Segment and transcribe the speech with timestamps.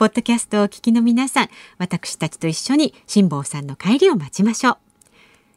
[0.00, 4.76] ポッドキャストをお聞きの皆さん、私たちと一緒に辛坊さんの帰りを待ちましょう。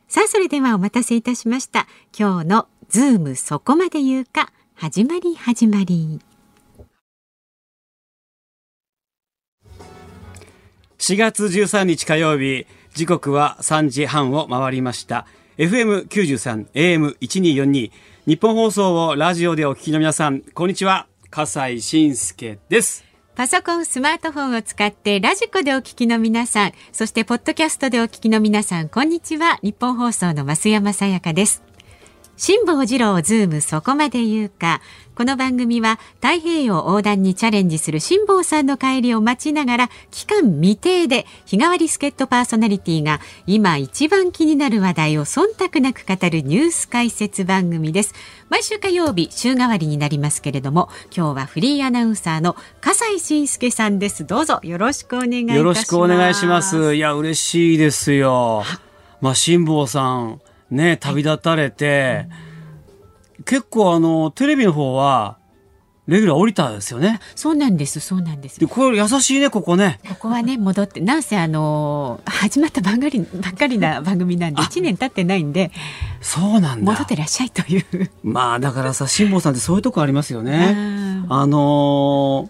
[0.10, 1.88] さあ、それではお待たせいたしました。
[2.20, 6.20] 今日のズームそこまで言うか、始まり始まり。
[10.98, 15.26] 4月13日火曜日、時刻は3時半を回りました。
[15.58, 17.92] FM93、AM1242、
[18.28, 21.08] ニッポン放送をラジオでお聞きの皆さん、こんにちは。
[21.30, 23.13] 笠井信輔です。
[23.36, 29.58] パソコン、スマートフォンを使ってラジコでお聞きの皆さん、そしてポッドキャストでお聞きの皆さん、こんにちは。
[29.64, 31.73] ニッポン放送の増山さやかです。
[32.36, 34.82] 辛坊治郎ズームそこまで言うか。
[35.16, 48.16] この番組は太平洋横断にチャレンジする辛坊さんの帰りを待ちながら期間未定で日替わり助っ人パーソナリティが今一番気になる話題を忖度なく語るニュース解説番組です。
[48.50, 54.26] 毎週火曜日週替わりになりますけれども今日はフリーアナウンサーの笠井信介さんです。
[54.26, 55.58] どうぞよろしくお願いいたします。
[55.58, 56.96] よろしくお願いします。
[56.96, 58.64] いや嬉しいですよ。
[59.22, 60.42] まあ辛坊さん
[60.74, 62.54] ね旅立たれて、うん
[63.46, 65.38] 結構あの、テレビの方は、
[66.06, 67.20] レギュラー降りたんですよね。
[67.34, 68.60] そうなんです、そうなんです。
[68.60, 70.00] で、これ優しいね、ここね。
[70.10, 75.72] ここはね、戻って、なんせあの、始まったばんがり、ばっかりな番組なんで、1年経ってないんで。
[76.20, 76.92] そうなんだ。
[76.92, 78.12] 戻ってらっしゃいという。
[78.22, 80.76] まあ、だからさ、辛坊さんってそういうとこありますよね。
[81.30, 82.50] あの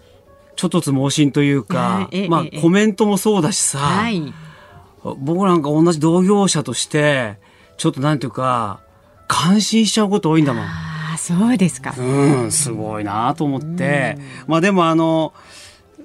[0.56, 4.32] ちょっとつ盲信というか、まあ、コメントもそうだしさ、はい、
[5.18, 7.38] 僕なんか同じ同業者として、
[7.76, 8.80] ちょっとなんていうか、
[9.28, 10.64] 感心しちゃうこと多いんだもん。
[10.64, 11.94] あそうですか。
[11.96, 12.02] う
[12.46, 14.18] ん、すごいなと思って。
[14.46, 15.32] まあでもあの、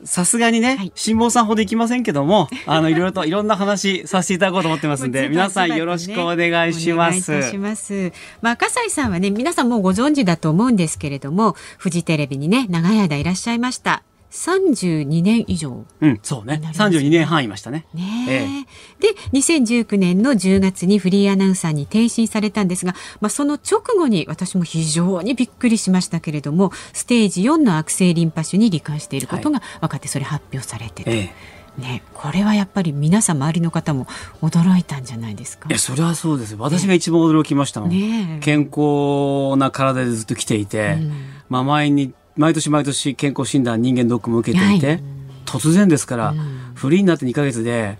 [0.05, 7.31] さすがにね、辛、坊、さんほどいきませんけども、 あの、いろいろといろんな話させていただこうと思ってますんで、皆さんよろしくお願いします。
[7.31, 8.11] お願いします。
[8.41, 14.03] まあ、笠井さんはね、皆さんもうご存知だと思うんですけれども、フジテレビにね、長い間いらっしゃいました。
[14.31, 16.61] 32年以上、うん、そうね。
[16.73, 17.85] 32年半いましたね。
[17.93, 31.11] ねええで、2019年の10月にフリーアナウンサーに転身されたんですが、まあ、その直後に私も非常にびっくりしましたけれども、ステージ4の悪性リンパ腫に罹患していることが分かって、それ発表されてて。
[31.11, 31.15] え
[31.55, 34.05] えね、これはやっぱり皆さん周りの方も
[34.41, 35.69] 驚いたんじゃないですか。
[35.69, 36.55] いや、それはそうです。
[36.55, 37.89] 私が一番驚きましたもん。
[37.89, 41.11] ね、健康な体でずっと来ていて、うん、
[41.47, 45.03] まあ前に毎年毎年健康診断人間ドックも受けていて、はい、
[45.45, 47.97] 突然ですから、うん、フリーになって2か月で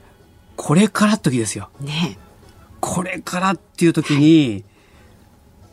[0.56, 2.18] これからっ時ですよ、ね、
[2.80, 4.64] これからっていう時に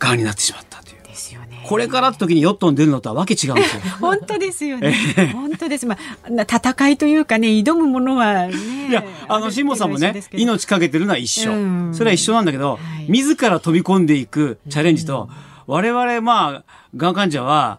[0.01, 0.97] がんになってしまったという。
[1.07, 3.83] ですよね、これからって時にヨットに出るのとはわけ違うんですよ。
[4.01, 4.95] 本当ですよね。
[5.33, 5.87] 本当です。
[5.87, 8.89] まあ戦いというかね挑むものはね。
[8.91, 12.79] いやあの辛坊さんもね命かけてるのは一緒、うん、それは一緒なんだけど、は
[13.09, 15.31] い、自ら飛び込んでいくチャレンジと、
[15.67, 16.65] うん、我々まあ
[16.97, 17.79] がん患者は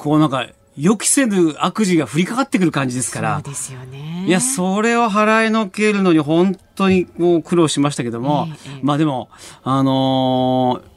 [0.00, 3.34] こうなんか予期せぬ悪事が降りかかってくる感じですから。
[3.44, 4.24] そうですよね。
[4.26, 9.28] いや、それを払いのけるのに本当にもう苦労しましたけども、ええ、まあでも、
[9.62, 10.90] あのー、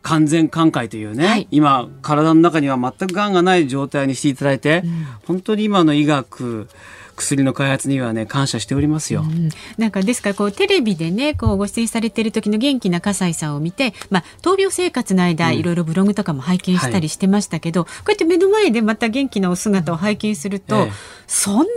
[0.00, 6.68] 完全寛解というね、はい、今体の中には全くがんがない状態にしていただいて、うん、本当に今の医学
[7.14, 9.22] 薬の開発にはね感謝しておりますよ。
[9.22, 9.48] うん、
[9.78, 20.92] なんかですからこうテレビでねこうご出演されてる時の元気な笠井さんを見て、まあ闘病生活の間、いろいろブログとかも拝見したりしてましたけど、はい、こうやって目の前でまた元気なお姿を拝見すると、ええ、
[21.26, 21.72] そんなにね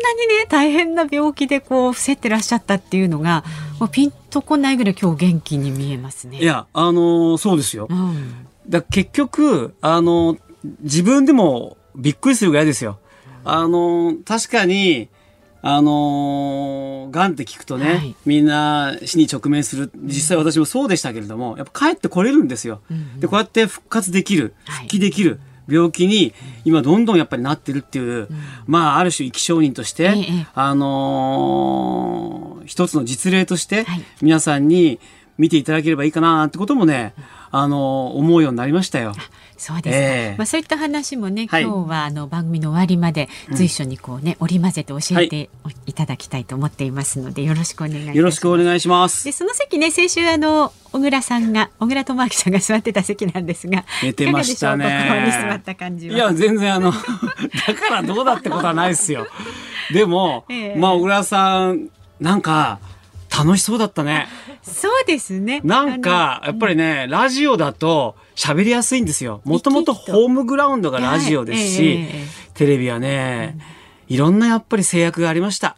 [0.50, 3.44] 大変な病気でこう伏せてらっしゃったっていうのが、
[3.80, 6.40] もうピンとこないぐらい今日元気に見えますね。
[6.40, 7.88] いやあのー、そうですよ。
[7.90, 10.40] うん、だ結局あのー、
[10.82, 13.00] 自分でもびっくりするぐらいですよ。
[13.44, 15.10] あのー、確かに
[15.62, 19.92] あのー、がんって聞くとね、はい、みんな死に直面する。
[19.96, 22.82] 実際私もそうでしたけれどもやっぱ帰ってこれるんですよ。
[22.90, 25.38] うんうん、でこうやって復活できる復帰できる、は
[25.70, 26.34] い、病気に
[26.64, 28.28] 今どんどんやっぱりなってるっていう、うん、
[28.68, 33.86] まあある種生き証人として、ええ、あのー、一つの実例として
[34.22, 35.00] 皆さんに
[35.38, 37.14] 見ていただければいいかなってこともね、
[37.52, 39.14] あのー、思うようになりましたよ。
[39.58, 45.50] そうですか、えー、まあ、そういった話もね、今日はあの番組の終わりまで随所にこうね、うん、織り交ぜて教えて
[45.86, 48.18] いただきたいと思っていますので、よろしくお願いします。
[48.18, 49.26] よろしくお願いします。
[49.26, 55.40] でその席ね先週あの小倉さんが小倉智明さんが座ってた席なんですが寝てましたね。
[55.50, 56.92] 座った感じいや全然あの
[57.68, 59.28] だからどうだってことはないですよ。
[59.92, 61.90] でも、 えー、まあ小倉さん
[62.20, 62.80] なんか
[63.38, 64.28] 楽しそうだったね。
[64.64, 65.62] そうですね。
[65.64, 69.42] なんか、やっぱりね、うん、ラジオだと喋りやすいんですよ。
[69.46, 73.58] もともとホームグラウンドがラジオですし、えー、テレビはね、
[74.10, 75.78] うん、いろんなやっぱり制約がありました。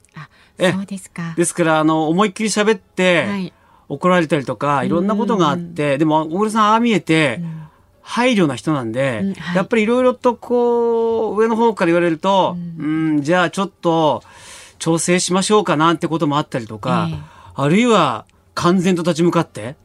[0.57, 1.33] そうですか。
[1.37, 3.53] ですから、あの、思いっきり喋って、はい、
[3.87, 7.41] 怒られたりとか、いろんなことがあって、でも、小栗さん、ああ見えて、
[8.01, 14.23] 配慮な人なんで、うんはい、やっぱりいろいろとこう、上の方から言われると、うん、ん、じゃあちょっと、
[14.79, 17.19] 調整しましょうかなんてこともあったりとか、えー、
[17.61, 18.25] あるいは、
[18.55, 19.75] 敢然と立ち向かって、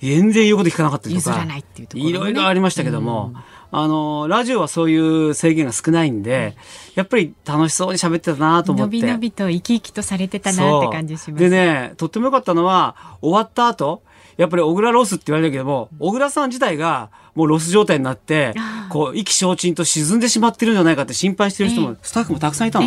[0.00, 1.46] 全然言うこと聞かなかったりとか、
[1.94, 3.32] いろいろありましたけども、
[3.70, 6.56] あの、ラジオはそういう制限が少ないんで、
[6.94, 8.96] やっぱり楽しそうに喋ってたなと思って。
[8.96, 11.40] のびのびと生き生きとされてたなって感じします。
[11.40, 14.02] でね、とってもよかったのは、終わった後、
[14.36, 18.54] やっぱり小倉ロスって言われるけども、小倉さん自体がもうロス状態になって、
[18.88, 22.86] こう、意気消沈と沈んでしまってるんじゃないかって心配してる人も、スタッフもたくさんいたの。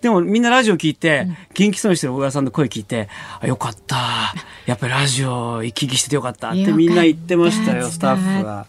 [0.00, 3.08] でもみんなラジオ聞いて、元気そうにしてる小倉さんの声聞いて、
[3.40, 4.34] あ、よかった。
[4.66, 8.66] やっぱりラジオ行き来しててよかったってみんな言ってましたよ、スタッフが。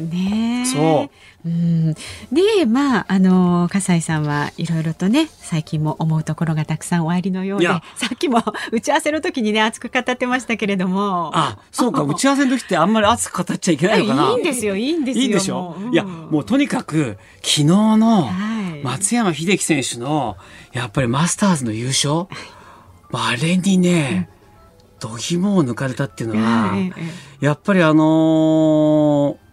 [0.00, 0.66] ね。
[0.66, 1.10] そう。
[1.46, 1.94] うん、
[2.32, 7.82] でまああの笠井さんはいろいろとね最近も思うところがたくさんおありのようでさ
[8.14, 8.42] っきも
[8.72, 11.30] 打ち合わせの時にね熱く語ってましたけれども。
[11.34, 14.30] あそうか打ち合わせの時ってあんまり熱く語っちゃいけないのかな。
[14.30, 15.24] いいんですよいいんですよ。
[15.24, 18.30] いいでしょ、うん、いやもうとにかく昨日の
[18.82, 20.36] 松山英樹選手の
[20.72, 22.26] やっぱりマスターズの優勝、はい、
[23.12, 24.30] あれにね、
[24.98, 26.74] 度肝を抜かれたっていうのは、
[27.40, 29.43] やっぱりあのー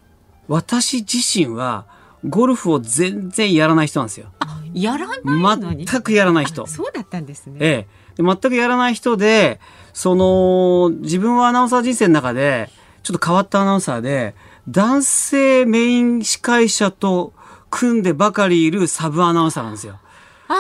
[0.51, 1.86] 私自身は
[2.27, 4.27] ゴルフを全然やらない人なんですよ。
[4.74, 5.86] やらないのに？
[5.86, 6.68] 全くやらない人。
[6.68, 7.57] そうだったんですね。
[7.62, 7.88] え
[8.19, 8.21] え。
[8.21, 9.62] 全くやらない人で、
[9.94, 12.69] その、自分はアナウンサー人生の中で、
[13.01, 14.36] ちょっと変わったアナウンサーで、
[14.68, 17.33] 男性メイン司会者と
[17.69, 20.00] 組んでばかりいるサブアナウンサーなんですよ。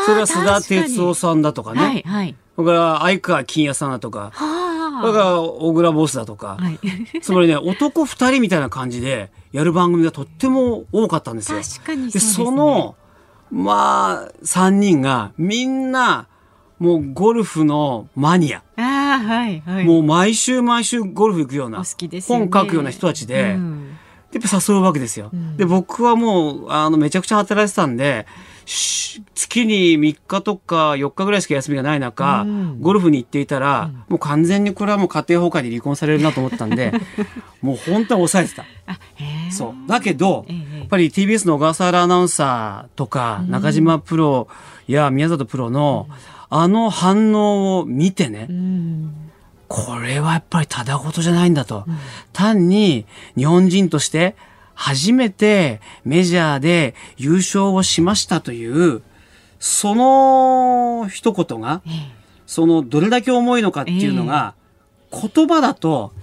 [0.05, 1.81] それは須田哲夫さんだとかね。
[1.81, 2.35] はいはい。
[2.55, 4.31] それから相川金也さんだとか。
[4.33, 4.70] はあ
[5.07, 6.79] だから小倉ボスだとか、はい、
[7.21, 11.61] つまりね男2人みたいな感じでやる番組がとっても多かったんですよ。
[11.61, 12.95] 確かにそ、ね、その
[13.51, 16.27] まあ3人がみんな
[16.79, 18.63] もうゴルフのマニア。
[18.77, 23.97] あはいはい、もう毎週毎週ゴルフ行くような、ね、本書くような人たちで、うん、
[24.31, 25.29] やっぱ誘うわけですよ。
[25.33, 28.25] うん、で僕はもうあのめちゃくちゃ働いてたんで
[28.65, 36.93] 月に3日とか4日ぐらいしか休みがない中、うん、ゴルフに行っていたら、うん、もう完全にこれはもう家庭崩壊で離婚されるなと思ったんで
[37.61, 38.65] もう本当に抑えてた。
[39.51, 39.87] そう。
[39.87, 44.47] だけど、やっぱり TBS の小笠原アナウンサーとか、中島プロ
[44.87, 46.07] や宮里プロの、
[46.49, 48.47] あの反応を見てね、
[49.67, 51.85] これはやっぱりただ事じゃないんだと。
[52.33, 53.05] 単に
[53.37, 54.35] 日本人として
[54.73, 59.01] 初めてメジャーで優勝をしましたという、
[59.59, 61.81] その一言が、
[62.45, 64.55] そのどれだけ重いのかっていうのが、
[65.11, 66.13] 言葉だと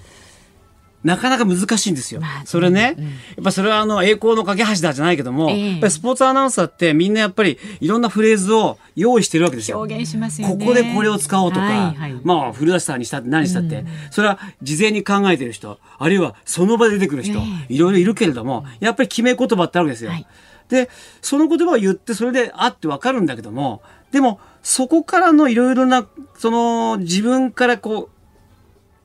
[1.05, 2.21] なかなか難しいんですよ。
[2.21, 9.79] まあ、それね、うん、やっぱそれはあの栄光の架け橋だじゃないけども、えー、やっぱりスポーツアナウンサーってみんなやっぱりいろんなフレーズを用意してるわけですよ。
[9.79, 10.57] 表現しますよね。
[10.59, 17.39] ここでこれを使おうとか、はいはい、まあ古田さんにしたって何したって、うん、それは事前に考えてる人、あるいはその場で出てくる人、
[17.69, 20.11] いろいろいるけれども、やっぱり決め言葉ってあるわけですよ。
[20.11, 20.27] はい、
[20.69, 20.91] で、
[21.23, 28.18] その言葉を言ってそれであってわかるんだけども、でもそこからのいろいろな、その自分からこう、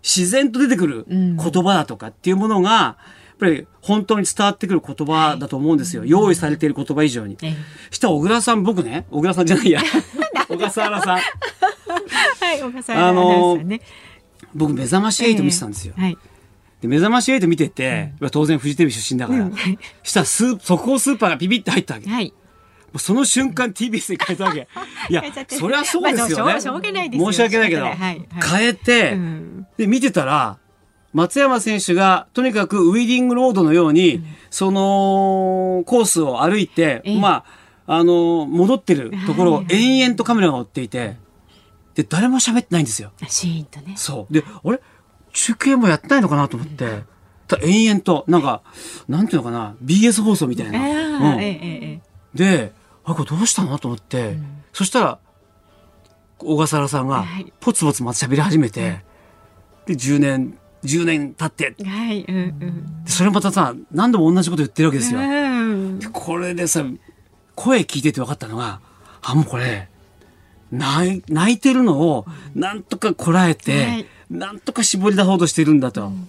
[0.03, 2.97] 自然と出てくる言葉だとかっていうものが、や
[3.35, 6.01] っぱり本当に伝わってくる言葉だと思うんですよ。
[6.01, 7.37] はい、用意されている言葉以上に。
[7.41, 7.55] え
[7.89, 9.81] したら小倉さん、僕ね、小倉さんじゃないや。
[10.47, 11.17] 小笠原さん。
[11.17, 11.21] は
[12.53, 13.59] い、小笠原さん、ね、あの
[14.53, 15.95] 僕、目覚まし8見てたんですよ。
[16.81, 19.55] で目覚まし8見てて、うん、当然フジテレビ出身だから、うん、
[20.03, 22.09] したらスー速報スーパーがビビって入ったわけ。
[22.09, 22.33] はい
[22.97, 24.67] その瞬間 TBS に変えたわけ。
[25.09, 26.53] いや、そりゃそうですよね。
[26.53, 30.57] 申し訳ないです申し訳ないけど、はいはい、変えて、うん、で、見てたら、
[31.13, 37.45] 松山選手がとにかくウィディングロードのように、うん、そのコースを歩いて、ま
[37.85, 41.17] あ、あの、戻ってるところを延々とカメラが追っていて、
[41.95, 43.11] で、誰も喋ってないんですよ。
[43.27, 43.93] シーンとね。
[43.95, 44.33] そう。
[44.33, 44.79] で、あれ？
[45.31, 47.03] 中継もやってないのかなと思って。
[47.61, 48.63] 延々と、なんか、
[49.07, 50.79] なんていうのかな、BS 放送みたいな。
[50.79, 52.01] うん、
[52.33, 52.71] で、
[53.05, 53.77] あ、これどうしたの？
[53.79, 55.19] と思って、うん、そしたら、
[56.39, 57.25] 小笠原さんが、
[57.59, 59.03] ポツポツまた喋り始めて、
[59.85, 61.83] で、10年、10年経って。
[61.83, 65.19] はい、うんうん、それまたさ、何度も同じこと言ってるわけですよ。
[65.99, 66.83] でこれでさ、
[67.55, 68.81] 声聞いてて分かったのが、
[69.21, 69.89] あ、もうこれ、
[70.71, 76.07] 泣いてるのを、なんとかこらえて、はい、なんとか絞り出そうとしてるんだと。
[76.07, 76.27] うん。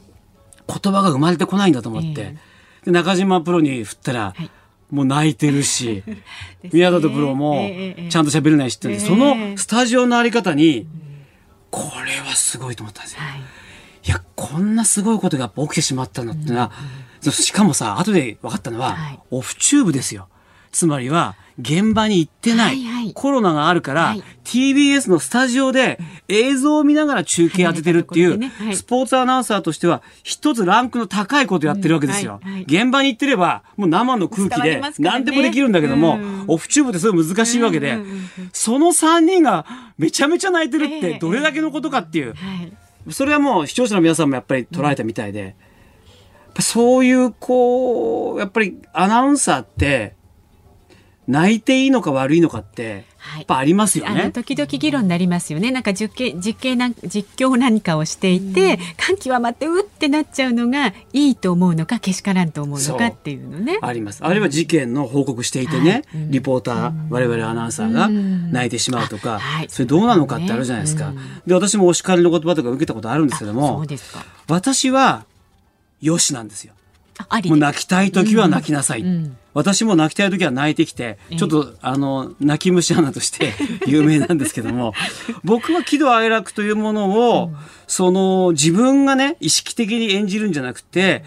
[0.66, 2.36] 言葉が生まれてこないんだと思って、
[2.84, 4.50] で中島プロに振ったら、はい
[4.90, 6.02] もう泣いてるし、
[6.72, 7.68] 宮里プロも
[8.08, 10.86] ちゃんと喋れないしって、そのスタジオのあり方に、
[11.70, 13.20] これはすごいと思ったんですよ。
[13.20, 13.40] はい、
[14.06, 16.72] いや、こんなすごいことが起きてしまったのってのは、
[17.20, 20.28] しかもさ、後で分かったのは、はい、オフチューブですよ。
[20.74, 37.98] つまりは、現場に行ってない、はいはい、コロナがあるから、はい、TBS のスタジオで映像を見ながら中継当ててるっていう、ねはい、スポーツアナウンサーとしては一つランクの高いことやってるわけですよ、うんはい、現場に行ってればもう生の空気で何でもできるんだけども、ね、オフチューブってすごい難しいわけで、
[38.52, 39.64] その3人が
[39.96, 42.34] めちゃめちゃ泣いてるってどれだけのことかっていう、
[43.10, 45.54] それはもう視聴者の皆さんもやっぱり捉えたみたいで、
[46.58, 50.16] そういうこうやっぱりアナウンサーって
[51.26, 53.04] 泣いていいのか悪いのかって、
[53.36, 54.20] やっぱありますよね。
[54.20, 55.70] あの時々議論になりますよね。
[55.70, 63.78] なんか実験実験な実況何かをしていて、感極まってうってなっちゃうのがいいと思うのかけしからんと思うのかっていうのね。
[63.80, 64.22] あります。
[64.22, 71.12] あるいは事件の報告していてね、はい、リポーター、我々アナウンサーが泣いてしまうとか、はい、それどうなのかってあるじゃないですか。
[71.46, 73.84] で私もお叱りの言葉とか受けたことあるんですけども、
[74.48, 75.24] 私は
[76.02, 76.74] よしなんですよ。
[77.44, 79.00] もう泣きたい時は泣きなさい。
[79.00, 83.54] うんうん私も泣きたい時は泣いてきて、ちょっと、あの、泣き虫アナとして
[83.86, 84.92] 有名なんですけども、
[85.44, 87.52] 僕は喜怒哀楽というものを、
[87.86, 91.24] その、自分がね、意識的に演じるんじゃなくて、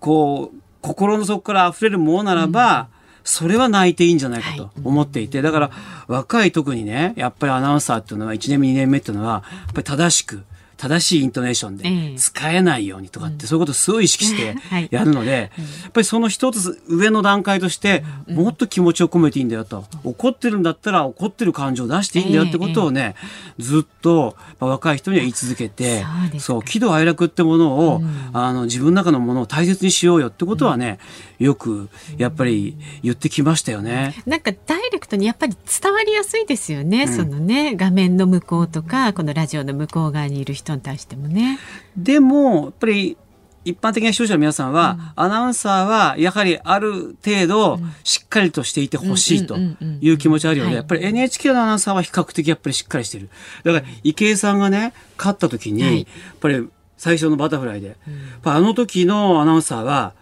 [0.00, 2.88] こう、心の底から溢れるものならば、
[3.26, 5.70] それは泣いていいんじゃないかと思っていて、だから
[6.06, 10.44] 若い特にね、やっぱりアナウンサーっていうのは1年目2年目っていうのは、やっぱり正しく、
[10.76, 14.56] 正しいイントネーションで使えないようにとかって、そういうことをすごい意識して
[14.90, 19.84] やるので、やっぱりその一つ上の段階として、もっと気持ちを込めていいんだよと。
[20.04, 23.14] 怒ってるんだったら怒ってる感情を出していいんだよってことをね、
[23.58, 26.04] ずっと若い人には言い続けて、
[26.38, 28.02] そう、喜怒哀楽ってものを、
[28.32, 30.98] あの、自分の中のものを大切にしようよってことはね、
[31.38, 31.88] よく
[32.18, 34.14] やっぱり言ってきましたよね。
[34.26, 37.06] なんかダイレクトにやっぱり伝わりやすいですよね。
[37.06, 41.58] そのね、画面の向こうとか、このラジオの向こう側にいる人人に対してもね。
[41.96, 43.16] でもやっぱり
[43.64, 49.56] 一般的な視聴者の皆さんは、うん、アナウンサーはやはりある程度しっかりとしていてほしいと
[50.00, 53.28] いう気持ちあるようで、やっぱり NHK のアナウンサーは比較的やっぱりしっかりしてる。
[53.64, 57.96] だから池江さんがね、勝った時に、はい、やっぱり最初のバタフライで、
[58.44, 60.14] うん、あの時のアナウンサーは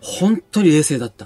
[0.00, 1.24] 本当に冷静だった。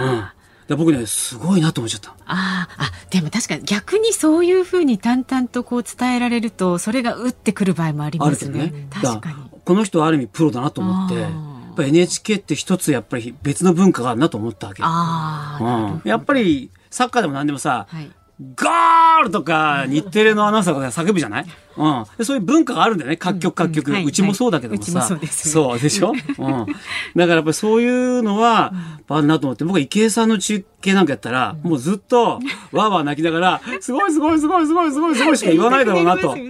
[0.00, 0.24] うん
[0.68, 2.16] で僕ねすごいなと思っちゃった。
[2.24, 8.68] ああでも確かに逆にそういうふうに淡々とこう伝えられるとそれが打ってくる場合もありますね。
[8.68, 11.14] ね確かにこの人はある意味プロだなと思って。
[11.20, 14.82] やっぱ NHK って一つやっぱり別の文化があるなと思ったわけ。
[14.84, 18.10] あうん、やっぱりサッカーでも何でもさ、はい、
[18.40, 23.16] ゴールとか日テレのアナウンサーが叫ぶじゃない、うん、でそういう文化があるんだよね。
[23.16, 26.70] 各局各局、うちもそうだけどもさ、そう、ね、そうでしょ、うん、だか
[27.14, 28.72] らやっぱりそういうのは
[29.08, 29.64] あるなと思って。
[29.64, 36.36] 僕は池江さんの中継なんかやったら、もうずっとわーわー泣きながら「すごいすごいすごいすごいすごいすごい」しか言わないだろうなと。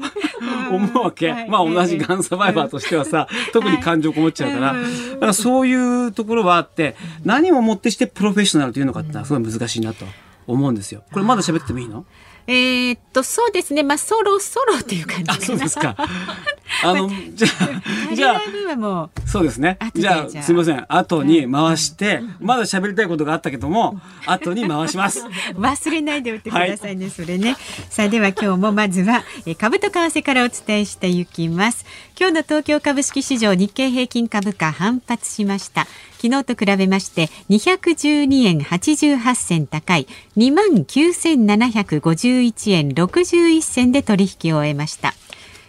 [0.70, 10.06] 思うわけ、まあ同じガンサバイバーとしてはさ特に感情こもっちゃうから、だからそういうところはあって何をもってしてプロフェッショナルというのかってのはすごい難しいなと。
[10.46, 11.02] 思うんですよ。
[11.12, 12.04] これまだ喋ってもいいの？
[12.46, 13.82] えー、っとそうですね。
[13.82, 15.96] まあそろそろっていう感じあそうですか。
[16.84, 19.78] あのじゃあじゃあそうですね。
[19.94, 20.84] じゃあすみません。
[20.88, 25.24] 後に回して、まだ喋りたいことがあったけども後に回します。
[25.56, 27.56] 忘れないでおいてくださいね、はい、それね。
[27.88, 29.24] さあでは今日もまずは
[29.58, 31.86] 株と為替からお伝えしていきます
[32.16, 35.88] 今日の東京株式市場日経平均株価反発しました。
[36.18, 40.06] 昨日と比べまして212円88銭高い
[40.36, 45.12] 2万9751円61銭で取引を終えました。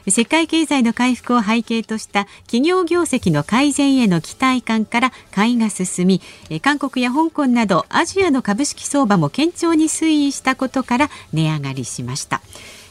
[0.07, 6.21] 世界経済の回復を背景とした企業業績の改善への期待感から買いが進み
[6.61, 12.43] 韓国や香港などアジアの株式相場も堅調に推移したことから値上がりしました。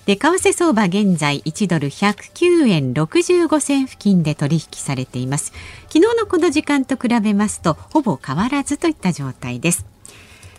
[0.07, 5.53] で為替相場現在1ドル109円65銭付近で取引されています。
[5.89, 9.87] 昨日のこの時間と比べますとほぼ変わらずといった状態です。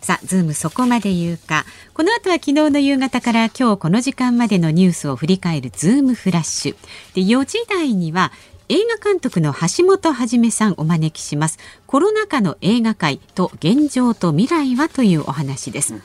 [0.02, 1.66] さあ、ズームそこまで言うか。
[1.96, 6.75] この後は昨日の夕方から今日この時間までのニュースを振り返るズームフラッシュ。
[7.16, 8.32] で、4時台には
[8.68, 11.60] 映画監督の橋本はじめさんお招きします。
[11.86, 16.04] コロナ禍の映画界と現状と未来はというお話です、うん。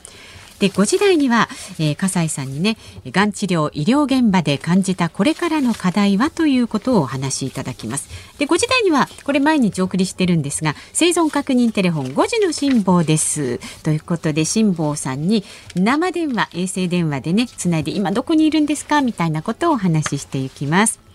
[0.61, 1.49] で5時台には、
[1.79, 2.77] えー、笠井さんにね
[3.07, 8.07] がん治療医療現場で感じたこれからの課題はということをお話しいただきます。
[8.37, 13.59] で5時台にはこれ毎日お送りしてるんですが生存確認テレフォン5時の辛坊です。
[13.83, 15.43] ということで辛坊さんに
[15.75, 19.01] 生電話衛星電話でねつないで今どこにいるんですか？
[19.01, 21.10] みたいなことをお話ししていきます。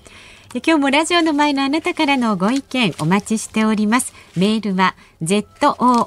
[0.54, 4.14] 今日もラジオの前のあなたからのご意見お待ちしております。
[4.36, 6.06] メールは zoom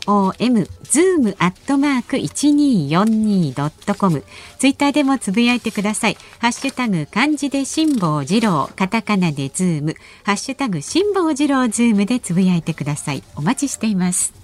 [0.84, 4.24] zoom アットマーク一二四二ドットコム。
[4.58, 6.18] ツイッターでもつぶやいてください。
[6.40, 13.24] ハッシュタグ漢字で辛坊治郎、カタカナでズーム、ハッシュタグ辛坊治郎ズームでつぶやいてください。
[13.36, 14.39] お待ちしています。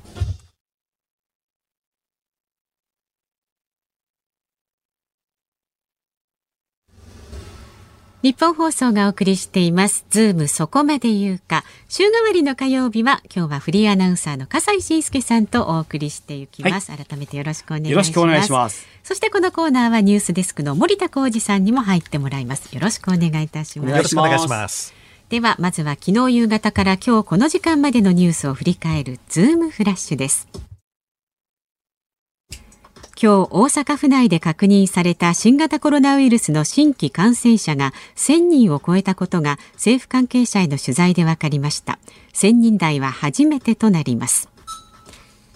[8.26, 10.04] ニッポン放送がお送りしています。
[10.10, 11.64] ズームそこまで言うか。
[11.88, 16.90] 週替わりの火曜日は、今日はフリーアナウンサーの笠井信介さんとお送りしていきます。
[16.90, 17.92] はい、改めてよろしくお願いします。
[17.92, 18.88] よろしくお願いします。
[19.04, 22.74] そしてこのコーナーはニュースデスクの森田浩二さんにも入ってもらいます。
[22.74, 23.92] よろしくお願いいたします。
[23.92, 24.96] よろしくお願いします。
[25.30, 30.48] では、まずは昨日夕方から今日この時間までのニュースを振り返るズームフラッシュです。
[33.18, 41.98] 今日大阪府内で確認された新型コロナウイルスの新規感染者が1000人を超えたことが政府関係者への取材で分かりました。
[42.34, 44.50] 1000人台は初めてとなります。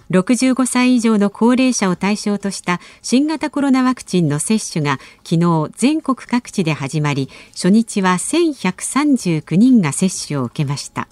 [0.09, 11.09] 65歳以上の高齢者を対象とした新型コロナワクチンの接種が昨日全国各地で始まり初日は1139人が接種を受けました。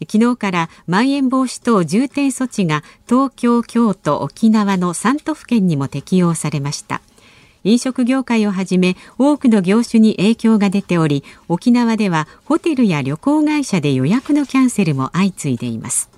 [0.00, 7.00] 昨日からまん延防止等重点措置が東京、京都、沖縄の3都府県にも適用されました。
[7.64, 16.08] 飲食業界をはじめ多くの業種に影響が出ており沖縄ではホテルや旅行会社で予約のキャンセルも相次いでいます。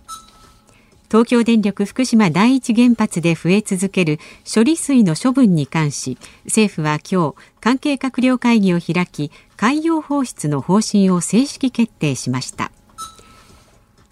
[1.11, 4.19] 東京電力福島第一原発で増え続ける
[4.51, 12.73] 処理水の処分に関し政府は今日関係閣僚会議を開き海洋放出の方針を正式決定しました。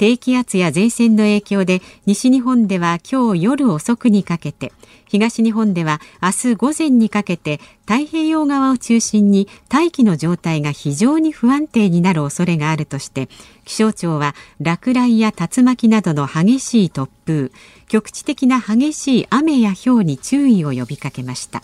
[0.01, 4.73] 低気圧や前線の影響で西日本では今日夜遅くにかけて
[5.07, 13.29] 東日本では明日午前にかけて太平洋側を中心に大気の状態が非常に不安定になる恐れがあるとして
[13.67, 17.51] 気象庁は落雷や竜巻などの激しい突風
[17.89, 21.63] 局地的な激しい雨や氷に注意を呼びかけました。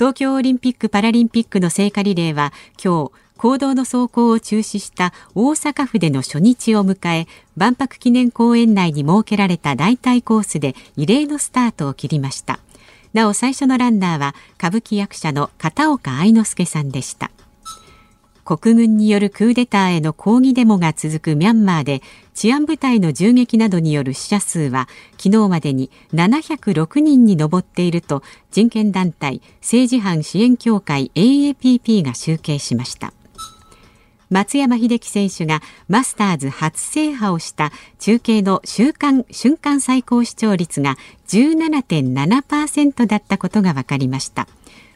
[0.00, 7.26] 東京オリンピック・パラリンピックの聖火リレーは今日公道の走行を中止した大阪府での初日を迎え
[7.56, 12.58] 万博記念公園内に設けられた代替コースで異例のスタートを切りました。
[13.14, 17.30] なお最初のランナーは歌舞伎役者の片岡愛之助さんでした。
[18.44, 22.02] 国軍によるクーデターへの抗議デモが続くミャンマーで
[22.34, 33.14] 治安部隊の銃撃などによる死者数は昨日までに706人に上っていると人権団体政治犯支援協会 AAPP が集計しました。
[34.30, 40.96] 松山英樹選手がマスターズ初制覇をした中継の週間瞬間最高視聴率が
[41.28, 44.46] 17.7%だったことが分かりました。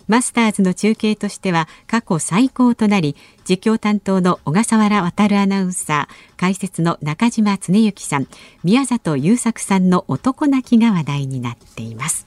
[0.06, 3.16] マスターズの中継としては過去最高となり
[3.48, 8.28] 実況担当の小笠原渉アナウンサー解説の中島恒之さん
[8.62, 12.26] 宮里優作さんの男泣きが話題になっています。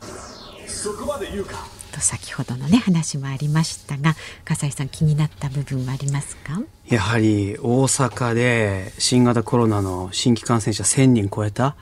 [0.68, 1.77] そこまで言うか。
[1.98, 6.62] と先ほどのね話もありましたが笠井さん気になった部分はありますか？
[6.88, 11.76] やはり大阪で新型コロナの新規感染者1000人超えた。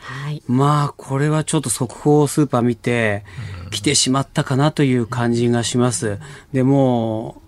[0.00, 3.24] はい、まあこれはちょっと速報スーパー見て
[3.72, 6.20] 来てしまったかなという感じがします。
[6.52, 7.42] でも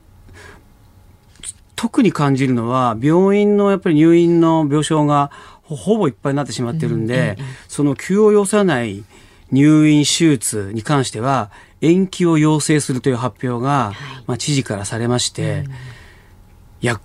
[1.77, 5.31] 特に感じるのは病院のやっぱり入院の病床が
[5.63, 9.05] ほぼいっぱいになってしまってるんで、うん、その急を要さない
[9.51, 13.93] 入院手術に関しては延期を要請するという発表が、
[14.27, 15.65] まあ、知事からされまして、
[16.81, 17.01] いや、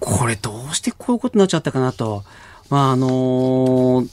[0.00, 2.24] これどうしてこういうことになっちゃったかなと。
[2.70, 4.08] まあ、あのー、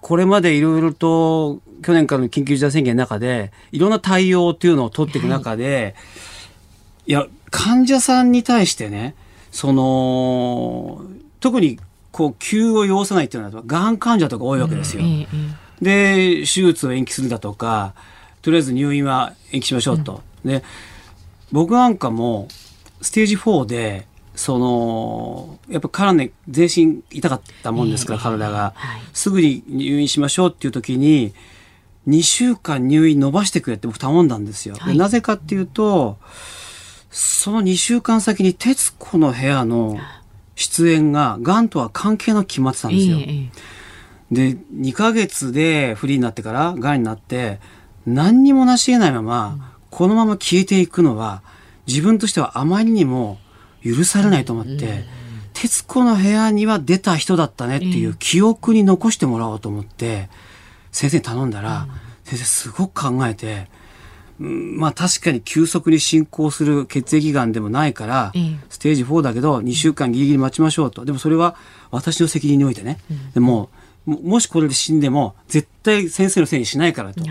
[0.00, 6.02] これまでいろいろと去年からの緊急事態宣言の中で、いろんな対応っていうのを取っていく中で、は
[7.06, 9.14] い、いや、患者さんに対してね、
[9.50, 11.02] その、
[11.40, 11.78] 特に
[12.10, 15.02] こう、急を要さないっていうのは、がん患者とか多いわけですよ。
[15.02, 15.26] うん
[15.82, 17.94] で手術を延期するんだとか
[18.40, 20.22] とりあえず入院は延期しましょうと。
[20.44, 20.62] うん、で
[21.50, 22.48] 僕なんかも
[23.02, 31.34] ステージ4でそのやっぱ体ね全身痛かったもんですから、体が、はい、すぐに入院しましょうっていう時に
[32.08, 34.76] 2週間入院伸ばしてくれって僕頼んだんですよ。
[34.78, 36.16] はい、なぜかっていうと
[37.10, 39.98] その2週間先に徹子の部屋の
[40.54, 43.18] 出演が、がんとは関係なく決まってたんですよ。
[44.32, 47.60] で、2ヶ月でフリーになってから、がんになって、
[48.06, 51.42] 何にも成し得ないまま、このまま消えていくのは、
[51.86, 53.38] 自分としてはあまりにも
[53.84, 55.04] 許されないと思って、
[55.52, 60.30] 徹子の部屋には出た人だったねっていう記憶に残してもらおうと思って、
[60.90, 61.86] 先生に頼んだら、
[62.24, 63.68] 先生すごく考えて、
[64.38, 68.32] まあ確かに急速に進行する血液がんでもないから、
[68.70, 71.04] ステージ4だけど2週間ギリギリ待ちましょうと。
[71.04, 71.54] でもそれは
[71.90, 72.98] 私の責任においてね。
[73.34, 73.68] でも、
[74.06, 77.22] もしこれで死んでも絶対先生のせいにしないからと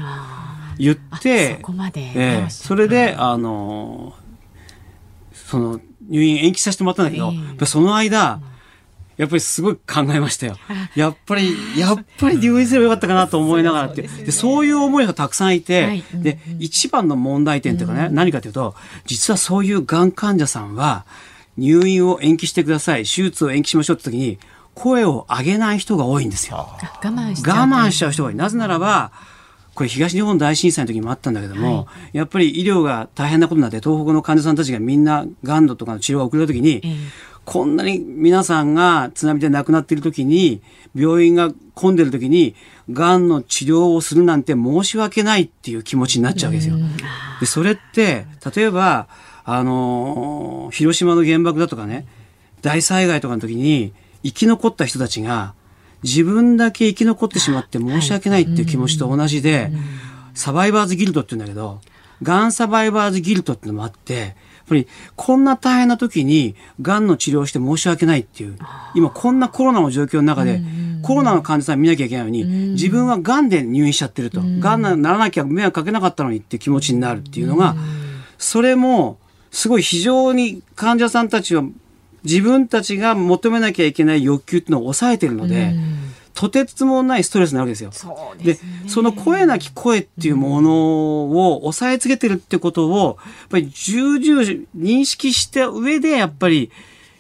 [0.78, 4.14] 言って、そこまで、えー、それで、あの、
[5.34, 8.40] その入院延期させてもらったんだけど、えー、その間、
[9.18, 10.58] やっぱりすごい考えましたよ。
[10.96, 14.04] やっぱり、やっぱり入院すればよかったかなと思いながらって。
[14.04, 18.74] で、そういう思いがたくさんいて、で、一番の問題点というかね、何かというと、
[19.06, 21.06] 実はそういうがん患者さんは、
[21.58, 24.40] 入院を延期してください、手術を延期しましょうって時に、
[24.82, 26.58] 声を上げない人が多いんですよ。
[26.58, 27.58] 我慢しちゃう。
[27.58, 28.36] 我慢しちゃう人が多い。
[28.36, 29.12] なぜならば、
[29.76, 36.98] これ東日本大震災の時にもあったんだけども、はい、やっぱり医療が大変なことになって東北の患者さんたちがみんながんとかの治療が遅れた時に、えー、
[37.46, 40.62] こんなに皆さんが津波で亡くなっている時に
[40.94, 42.56] 病院が混んでる時に
[42.92, 46.76] がんの治療をするなんて申し訳ないっていう気持ちになっちゃうわけですよ。
[47.40, 49.08] でそれって例えば
[49.46, 52.08] あの広島の原爆だとかね
[52.62, 55.54] 大災害とかの時に生き残った人たちが
[56.04, 59.72] 自分だけ生き残ってしまって申し訳ないっていう気持ちと同じで、
[60.34, 61.80] サバイバーズギルドって言うんだけど、
[62.24, 64.34] がんサバイバーズギルドってのもあって、やっ
[64.68, 68.58] ぱりこんな大変な時にがんの治療をして申し訳ないっていう、
[68.96, 70.62] 今こんなコロナの状況の中で、
[71.04, 77.76] コロナの患者さん見なきゃいけないのに、自分はがんで入院しちゃってると、がんにならなきゃ迷惑かけなかったのにっていう気持ちになるっていうのが、
[78.38, 79.20] それも
[79.52, 81.64] すごい非常に患者さんたちは
[82.24, 85.74] 自分たちが求めなきゃいけない欲求っていうのを抑えてるので、
[86.34, 87.92] とてつもないストレスなわけですよ。
[88.42, 91.24] で、ね、その声なき声っていうもの
[91.56, 94.42] を抑えつけてるってことを、やっぱり重々
[94.78, 96.72] 認識した上で、やっぱり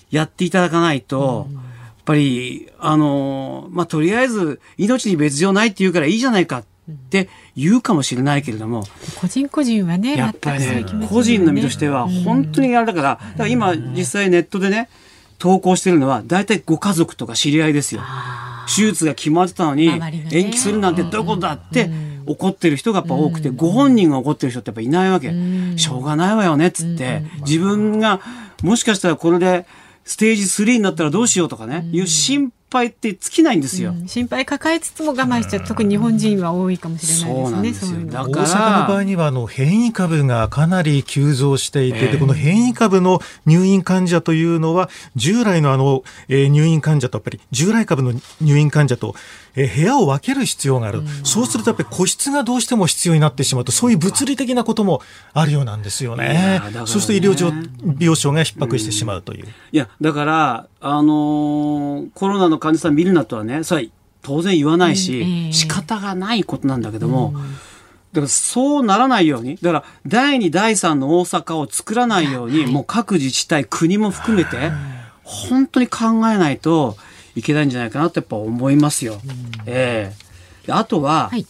[0.09, 6.65] やっていただかないと、やっぱり、あの、まあ、とりあえず命に別状ないって言うからいいじゃないかっ
[7.09, 8.83] て言うかもしれないけれども、
[9.19, 12.93] 個人個人はね、やっぱりね、個人の身としては本当にあれだ。
[12.93, 14.89] から、だから今実際ネットでね、
[15.37, 18.01] 投稿してるのは大体ご家族とか知り合いですよ。
[18.67, 19.91] 手術が決まってたのに
[20.31, 21.89] 延期するなんてどういうことだって
[22.25, 25.33] 怒ってる人がやっぱ多くて、ご本人が怒ってる人ってやっぱいないわけ。
[25.77, 28.21] しょうがないわよねっつって、自分が
[28.63, 29.65] もしかしたらこれで
[30.03, 38.05] ステージ3になったらどうしようとかね、いう心配って尽きないんですよ、うん、心配抱えつつも我慢しちゃう特に日本人は多いかもしれないですね。
[38.11, 49.15] 大阪の場合にはあの変異株がかなり急増していて、えー、でこの変異株の入院患者というのは従来のあの、えー、入院患者とやっぱり従来株の入院患者と
[49.55, 55.01] え部屋を分ける必要がある、そうするとやっぱり個室がどうしても必要になってしまうと、そういう物理的なことも
[55.33, 56.61] あるようなんですよね。
[56.61, 56.61] ね。
[56.85, 57.51] そうすると医療
[57.99, 59.47] 病床が逼迫してしまうという。
[59.71, 63.89] いや、だから、あのー、コロナの患者さん見るなとはね、それは
[64.23, 67.53] 当然言わないし、うんえー、仕方がないことなんだけども、うん。
[68.13, 74.71] だからそうならないように、だから第2、第3の大阪を作らないように、もう各自治体、国も含めて、
[75.23, 76.97] 本当に考えないと、
[77.35, 79.21] いけないんじゃないかなとやっぱ思いますよ。
[79.65, 80.13] え
[80.65, 80.69] え。
[80.71, 81.45] ー、あとは、はい、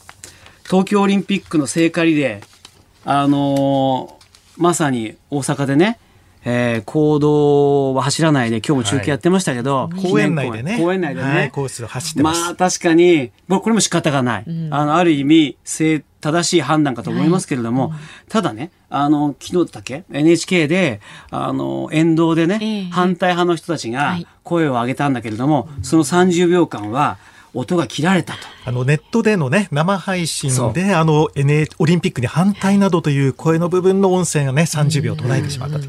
[0.64, 6.00] 東京オリンピックの聖火リレー、あのー、まさに大阪でね、
[6.44, 10.78] えー、行動は走らないで今日も中継やってましたけど、はい、公園内でね。
[10.80, 18.00] 公園内でね、はい、コースを走ってまあ確かにこれも仕方がない、うん、あのある意味正正しい判断かと思いますけれども、はい。
[18.00, 21.02] うん、ただねあの昨日だっけ？NHK で
[21.32, 27.18] あの沿道でね、えー、反対派の人たちが声を上げたんだけれども、その30秒間は
[27.54, 28.40] 音が切られたと。
[28.66, 35.86] あのネットでのね生配信であの N オリンピックに反対などという声の部分の音声がね30秒途絶えてしまったと。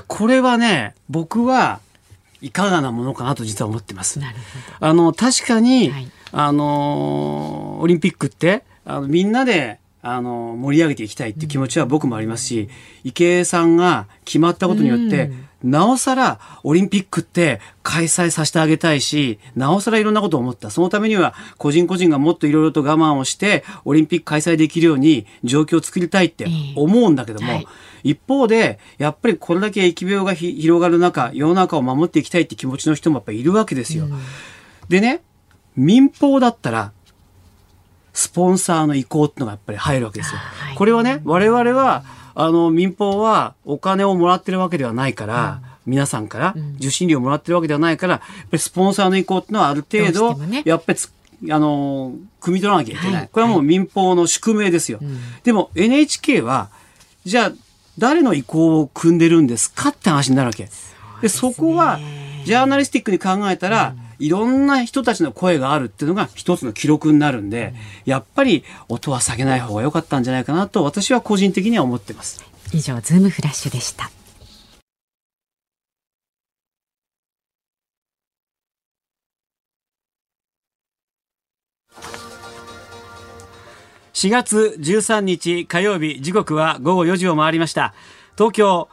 [0.00, 1.80] これはね、僕は
[2.40, 4.20] いかがなものかなと実は思ってます。
[4.80, 12.68] あの、確かに、はい、あの、オリンピックって、あのみんなで、あの、盛り上げていきたいって気持ちは僕もありますし、
[13.04, 15.30] 池江さんが決まったことによって、
[15.62, 20.68] なおさらオリンピックって開催させてあげたいし、なおさらいろんなことを思った。
[20.68, 27.66] そのためには個人個人がもっといろいろと我慢をして、オリンピック開催できるように状況を作りたいって思うんだけども、はい
[28.04, 34.04] 一方で、やっぱりこれだけ疫病が広がる中、世の中を守っていきたいって気持ちの人もやっぱりいるわけですよ。
[34.04, 34.20] うん、
[34.88, 35.22] でね、
[35.74, 36.92] 民放だったら、
[38.12, 40.38] スポンサーの意向っていうのがやっぱり入るわけですよ。
[40.38, 50.98] はい、これはね、我々は、あの、民放はお金をもらってるわけではないから、うん、皆さんから受信料をもらってるわけではないから、やっぱりスポンサーの意向っていうのはある程度、ね、やっぱり
[51.50, 53.14] あの、汲み取らなきゃいけない。
[53.14, 54.98] はい、これはもう民放の宿命ですよ。
[54.98, 55.08] はい、
[55.42, 56.70] でも NHK は、
[57.24, 57.52] じゃあ、
[57.98, 60.68] 誰の意向を組んでるんですかって話になるわけ。
[61.22, 61.98] で、そこは、
[62.44, 72.44] ジャーナリスティックに考えたら、いろんな人たちの声があるっていうのが一つの記録になるんで、やっぱり音は下げない方が良かったんじゃないかなと私は個人的には思ってます。
[72.72, 74.10] 以上、ズームフラッシュでした。
[84.24, 87.92] 4月13日火曜日時刻は午後4時を回りました。
[88.38, 88.88] 東京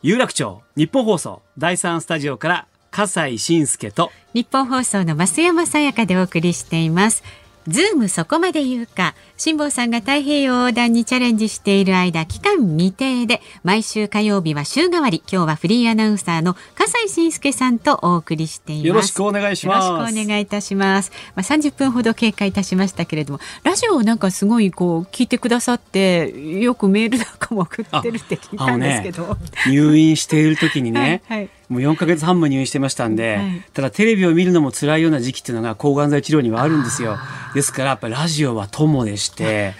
[0.00, 7.24] 有楽町日本放送第三スタジオから笠井信介と日本放送の増山さやかでお送りしています。
[7.68, 9.14] ズームそこまで言うか。
[9.36, 15.22] 辛坊さんが太平洋横断にチャレンジしている間期間未定で毎週火曜日は週替わり。
[15.30, 18.86] 今日はフリーアナウンサーの笠井信介さんとお送りしています。
[18.88, 19.88] よろしくお願いします。
[19.88, 21.10] よろしくお願いいたします。
[21.34, 29.36] まあ30分ほど経過いたしましたけれどもラジオをなんかすごいこう聞いてくださってよくメールなんかも送ってるって聞いたんですけど、ね、
[29.68, 37.16] 入院している時にね、 はい、はいもう4か月半も入院してましたんで、はい、ただテレビを見るのも辛いような時期っていうのが抗がん剤治療にはあるんですよ。
[37.54, 39.74] ですからやっぱりラジオは友でして、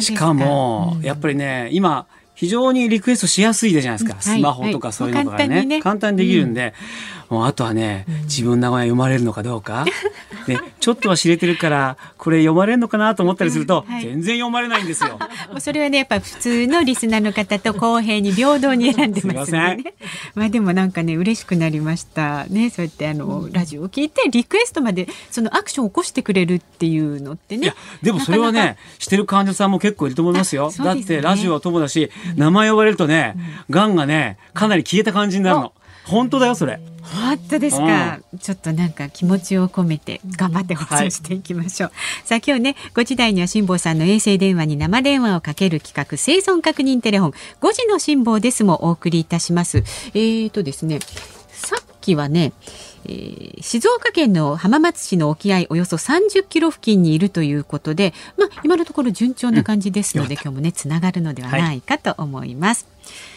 [0.00, 4.20] しかも、やっぱりね、今、非常にリクエストしやすいじゃないですか。
[4.20, 5.80] スマホとかそういうのがね。
[5.80, 9.84] 簡単にできるんで、うん、もうあとはね、自分の名前読まれるのかどうか。
[10.46, 15.18] で、 ちょっとは知れてるから、これ読まれるのかなと思ったりすると、はい、全然読まれないんですよ。
[15.50, 19.78] もうそれはね、やっぱ普通のリスナーの方と公平に平等に選んでますね。
[20.34, 22.44] まあでもなんかね、嬉しくなりました。
[22.46, 27.64] ね、そうやってあの、ラジオを聞いてリクエストまでそのアクションを起こしてくれるっていうのってね。
[27.64, 30.70] いや、でもそれはね、してる患者さんも結構いると思いますよ。
[30.70, 33.36] すね、だってラジオは友だし、名前呼ばれるとね、
[33.70, 35.72] が、んがね、かなり消えた感じになるの。
[36.04, 36.80] 本当だよ、それ。
[37.04, 47.30] 本当ですか、うん、ちょっとなんか気持ちを込めて頑張って放送していきましょう、はい、さあ今日ね5時台には辛坊さんの衛星電話に生電話をかける企画生存確認テレフォン。
[47.60, 49.78] 5時の辛坊ですもお送りいたします。
[50.14, 51.00] えーとですね
[51.50, 52.52] さっきはね
[53.06, 62.86] えー、静岡県の浜松市の沖合およそ30キロ付近にいるということで、まあ、今のところ順調な感じですので、うん、今日もねつながるのではないかと思います。
[63.04, 63.33] はい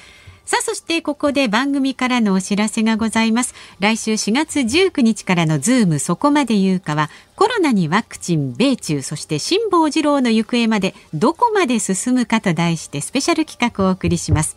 [0.48, 3.54] さあそしてここで番組からのお知らせがございます。
[3.82, 14.56] 来週4月19日からのズームそこまで言うかはコロナにワクチン米中そして辛坊治郎の行方までどこまで進むかと題してスペシャル企画をお送りします。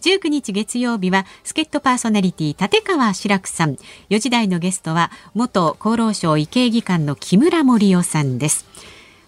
[0.00, 3.76] 19日月曜日は助っ人パーソナリティ立川志らくさん。
[4.10, 8.66] 4時台のゲストは元厚労省医系技官の木村盛夫さんです。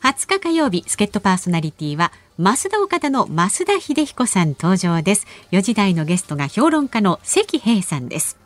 [0.02, 2.10] 20日火曜日助っ人パーソナリティは
[2.40, 5.26] 増田岡田の増田秀彦さん登場です。
[5.52, 8.38] 4時台のゲストが評論家の関平さんです。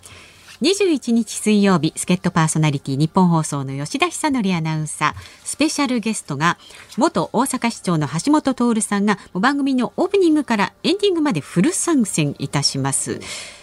[0.62, 5.20] 21日水曜日助っ人パーソナリティ日本放送の吉田久典アナウンサー。
[5.44, 6.58] スペシャルゲストが
[6.96, 13.20] 元大阪市長の橋本徹さんが番組のオープニングからエンディングまでフル参戦いたします。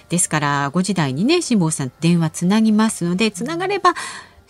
[0.08, 3.96] ですから5時台にね辛坊さん電話つなぎますのでつながれば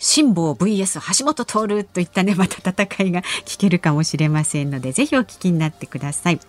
[0.02, 6.40] 辛坊 VS 橋本徹といったねまた戦いが聞けるかもしれませんのでぜひお聞きになってください。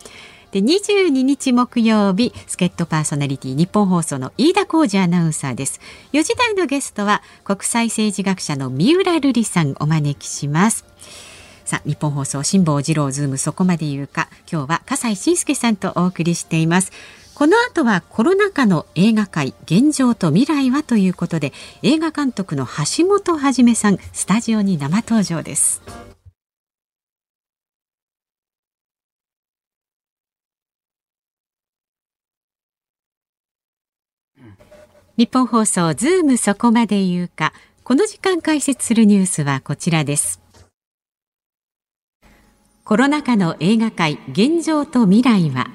[0.51, 5.79] で22日木曜日助っ人パーソナリティ日本放送の飯田浩二アナウンサーです。
[6.13, 10.83] 4時台のゲストは国際政治学者の三浦瑠麗さんお招きします。
[11.63, 16.91] さあ日本放送辛坊治郎ズームそこまで言うか今日は笠井信介さんとお送りしています。
[17.43, 21.51] この後はコロナ禍の映画界現状と未来はということで
[21.81, 25.81] 映画監督の橋本はじめさんスタジオに生登場です。
[35.17, 37.51] 日本放送ズームそこまで言うか。
[37.83, 40.39] この時間解説するニュースはこちらです。
[42.85, 45.67] コロナ禍の映画界現状と未来は。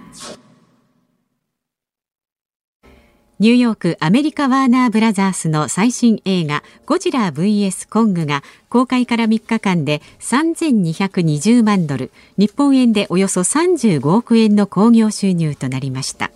[3.41, 16.33] ニューヨークアメリカワーナーブラザースの最新映画ゴジラ vs コングが公開から3日間で3220万ドル日本円でおよそ35億円の興行収入となりました。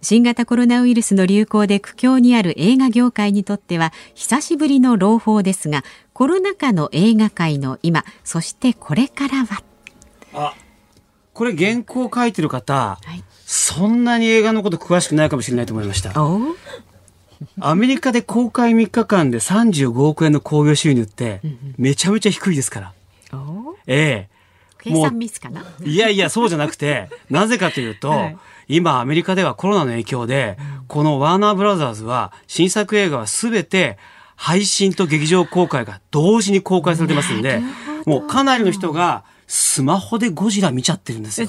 [0.00, 9.62] 新型コロナウイルスの流行で苦境にある映画業界にとっては久しぶりの朗報ですがコロナ禍の映画界の今そしてこれからは。
[10.32, 10.54] あ
[11.34, 16.12] これ原稿書いてる方、はい、そんなに映画のこと詳しくないかもしれないと思いました。
[17.58, 21.40] アメリカで公開3日間で35億円の興行収入って
[21.76, 22.92] めちゃめちゃ低いですから。
[23.88, 24.40] ええ。
[24.80, 25.64] 計算ミスかな？
[25.84, 28.36] いやいや、そうじゃなくて、 なぜかというと、はい、
[28.68, 33.98] 今アメリカではコロナの影響で、このワーナーブラザーズは新作映画はすべて
[34.36, 37.60] 配信と劇場公開が同時に公開されてますんで、
[38.06, 41.48] もうかなりの人がスマホでゴジラ見ちゃってるんですよ。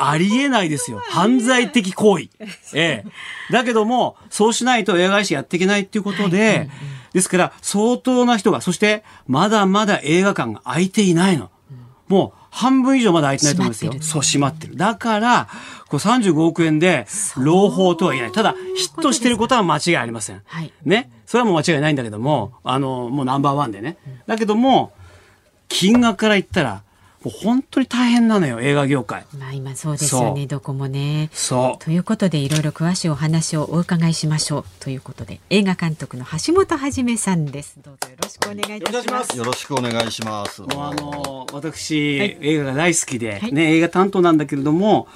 [0.00, 1.02] ありえないですよ。
[1.10, 2.28] 犯罪的行為。
[2.74, 3.52] ええ。
[3.52, 6.70] だけども、そうしないと映画会社やっていけないっていうことで、
[7.12, 11.50] ですから相当な人が、そしてまだまだ映画館が開いていないの。
[12.08, 13.92] もう半分以上まだ空いてないと思うんですよ。
[14.00, 14.76] そう、閉まってる。
[14.76, 15.48] だから、
[15.88, 18.32] こう35億円で、朗報とは言えない。
[18.32, 20.42] ただ、ヒットしてることは間違いありません。
[20.44, 21.10] はい、ね。
[21.26, 23.96] それはもう間違いないんだけども、あの、もうナンバーワンでね。
[24.26, 24.92] だけども、
[25.68, 26.82] 金額から言ったら、
[27.22, 29.26] もう本当に大変なのよ映画業界。
[29.38, 31.28] まあ今そうですよねどこもね。
[31.32, 37.76] そうということでいろいろ詳しいお話をお伺いしましょうということで映画監督の橋本はじめさんです。
[37.84, 39.36] どうぞよろしくお願いいたします。
[39.36, 40.62] よろしくお願いします。
[40.62, 45.06] もうあの私、はい、映画が大好きで、はい、ね映画担当なんだけれども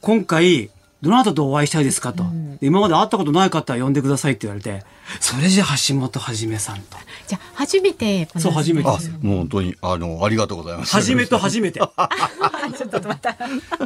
[0.00, 0.70] 今回
[1.02, 4.84] どなたとお会いしたいですかと、うん、今まで会ったことない方は呼んでくださいって言われて
[5.20, 6.96] それじゃ橋本はじめさんと。
[7.26, 8.88] じゃあ初めてそう初めて。
[8.88, 8.98] もう
[9.38, 10.94] 本当にあのありがとうございます。
[10.94, 11.80] はじめと初めて。
[11.80, 13.36] ちょっとまた。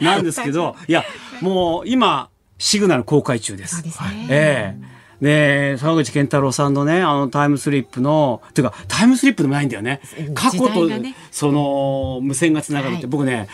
[0.00, 1.04] なんですけどいや
[1.40, 3.76] もう今シグナル公開中です。
[3.76, 4.84] そうですね、ええ。
[4.90, 10.00] ーで、沢口健太郎さんのね、あのタイムスリップの、っていうか、タイムスリップでもないんだよね。
[10.34, 13.48] 過去と、ね、その、無線がつながるって、はい、僕ね、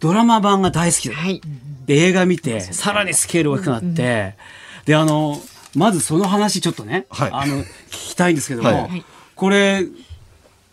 [0.00, 1.14] ドラマ版が大好きだ。
[1.14, 1.40] はい、
[1.86, 4.02] で、映画見て、さらにスケール大きくなって、うんうん、
[4.84, 5.40] で、あの、
[5.74, 9.04] まずその話ちょっとね、はい、あの、聞きたいんですけども、はい、
[9.34, 9.84] これ、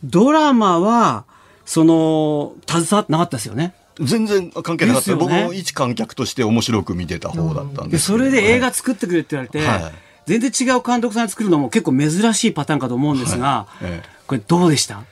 [0.04, 1.26] ドラマは、
[1.66, 3.74] その、携わってなかったですよね？
[4.00, 9.94] 全然関係なかった、ね、僕も一観客として面白く見てた方だったんですそれで映画作ってくれって言われて、はい、
[10.26, 13.86] 全然違う監督さん作るのも結構珍しいパターンかと思うんですが、はい。
[13.86, 15.04] ええ、これどうでした？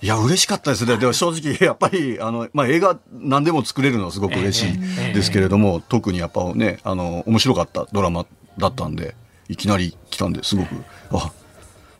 [0.00, 0.96] いや、嬉しかったですね。
[0.96, 4.78] でも正直、やっぱり、あの、まあ、映画何でも作れるのはすごく嬉しい
[5.14, 8.26] ですけれども、特にやっぱね、あの、面白かったドラマ
[8.58, 9.14] だったんで、
[9.48, 10.74] いきなり来たんですごく、
[11.10, 11.32] あ、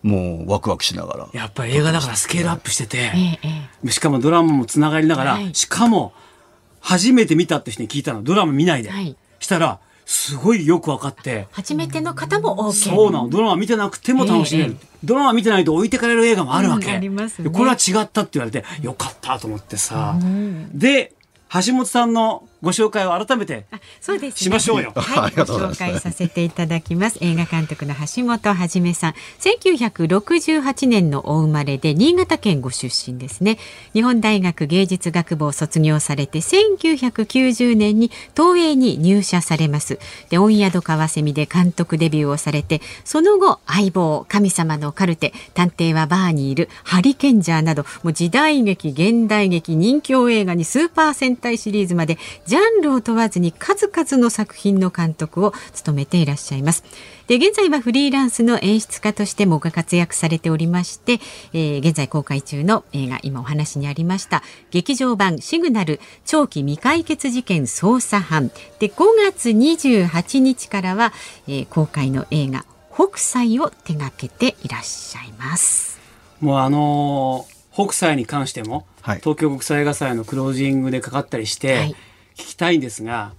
[0.02, 1.28] もうワクワクしながら。
[1.32, 3.12] やっぱり映画だからスケールアップしてて、
[3.90, 6.12] しかもドラマもつながりながら、しかも、
[6.80, 8.90] 初めて見たって人に聞いたの、ドラマ見ないで。
[9.40, 11.48] したら、すごいよく分かって。
[11.52, 12.72] 初めての方も OK。
[12.72, 13.28] そうなの。
[13.28, 14.70] ドラマ見てなくても楽しめる。
[14.70, 16.86] えー、ドラマ見てないと置いてかれる映画もあるわけ。
[16.86, 17.50] うん、ありますね。
[17.50, 20.18] これは違ったって言われて、よかったと思ってさ。
[20.18, 21.12] うん、で、
[21.52, 23.66] 橋本さんのご紹介を改めて
[24.00, 24.92] そうです、ね、しましょうよ。
[24.94, 27.18] はい、ご紹介させていただきます。
[27.20, 33.58] 映画監督の橋本はじめさん、1968年のお生まれで新潟県ご出身ですね。
[33.92, 39.98] 日本大学芸術学部を卒業されて、1990年に東映に入社されます。
[40.30, 56.82] で、御宿川蝉で監督デビューをされて、その後、相棒、神様のカルテ、探偵はバーにいる、ハリケンジャーなど、もう時代劇、現代劇、人気映画にスーパー戦隊シリーズまでジャンルを問わずに数々の作品の監督を務めていらっしゃいます。
[57.26, 61.20] で現在はフリーランスの演出家としてもご活躍されておりまして、
[61.52, 68.94] えー、現在公開中の映画今お話にありました劇場版シグナル長期未解決事件捜査班で5
[69.30, 71.12] 月28日からは、
[71.48, 76.00] えー、公開の映画北斎を手掛けていらっしゃいます。
[76.40, 81.96] もうあのー、北斎に関しても、はい、東京国際映画祭のクロージングでかかったりして、はい
[82.38, 83.32] 聞きたいんですが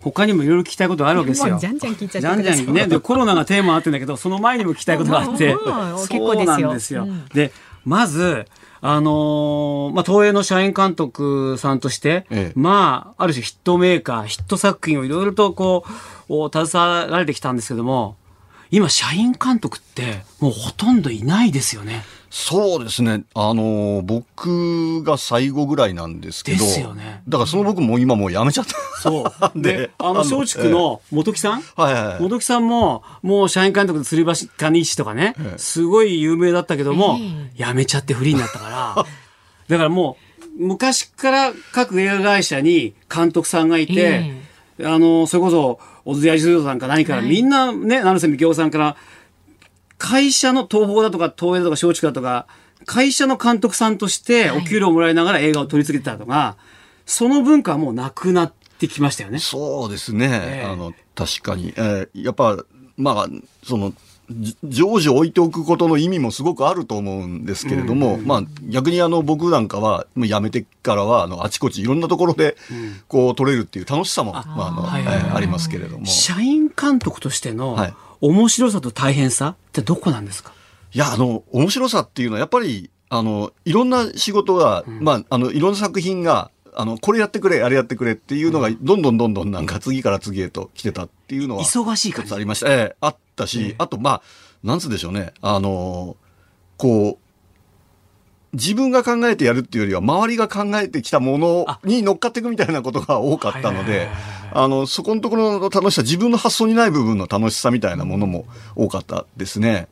[0.00, 1.58] 他にもいろいろ聞きたいことがあるわけですよ。
[1.58, 2.74] じゃんじゃん聞いちゃじゃんじゃん。
[2.74, 5.52] ねでコロナがテーマあってんだけどその前にも聞きたいことがあって。
[5.54, 7.06] そうなんですよ。
[7.34, 7.52] で
[7.84, 8.46] まず
[8.82, 18.16] あのー、まあ、東映の社員監督さんとして、ええ、まあ、ある種ヒットメーカー、ヒット作品をいろいろとこう、携わられてきたんですけども、
[18.70, 22.04] 今、社員監督ってもうほとんどいないですよね。
[22.30, 23.24] そうですね。
[23.34, 26.58] あの、僕が最後ぐらいなんですけど。
[26.58, 27.22] ですよね。
[27.28, 28.76] だからその僕も今もう辞めちゃった。
[29.00, 29.24] そ
[29.56, 29.60] う。
[29.60, 37.18] で、 あの、松竹の本木さん、はいはい、本木さんも、もう社員監督で釣り橋谷石とかね、すごい有名だったけども、
[37.56, 39.06] 辞めちゃってフリーになったから。
[39.68, 40.16] だからも
[40.56, 44.30] う、昔から各映画会社に監督さんがいて、
[44.84, 48.96] あの、それこそ、小津安二郎さんか何から、みんなね、成瀬みきおさんから、
[49.98, 52.46] 会社の東宝だとか東映だとか松竹だとか、
[52.86, 56.62] 会社の監督さんとしてお給料をもらいながら映画を撮り続けてたとか、はい、
[57.04, 59.38] その文化はもうなくなってきましたよね。
[59.38, 60.28] そうですね。
[60.32, 61.74] えー、あの、確かに。
[61.76, 62.56] えー、やっぱ、
[62.96, 63.28] まあ、
[63.62, 63.92] その、
[64.64, 72.56] 常時置いておくことの意味もすごくあると思うんですけれども、うんうん、まあ逆にあの僕なんかはもう辞めてからはあのあちこちいろんなところで
[73.08, 76.06] こう取れるっていう楽しさも、まああの、はいはいはい、ありますけれども。
[76.06, 77.94] 社員監督としての、はい。
[78.20, 80.52] 面白さと大変さってどこなんですか？
[80.92, 91.64] いや、あの、面白さっていうのはやっぱり、あの、いろんな仕事が、うん、まあ、あの、いろんな作品が、あの、これやってくれ、あれやってくれっていうのが、どんどんどんどんなんか次から次へと来てたっていうのは。
[91.64, 92.34] 忙しい感じ。
[92.34, 92.70] ありました。
[92.70, 94.22] ええあったし、あと、まあ、
[94.62, 95.32] なんつうんでしょうね。
[95.40, 96.16] あの、
[96.76, 97.18] こう、
[98.52, 104.08] 自分が考えてやるっていうよりは、周りが考えてきたものに乗っかっていくみたいなことが多かったので、
[104.52, 109.88] あの、そこのところの楽しさ、自分の発想にない部分の楽しさみたいなものも多かったですね。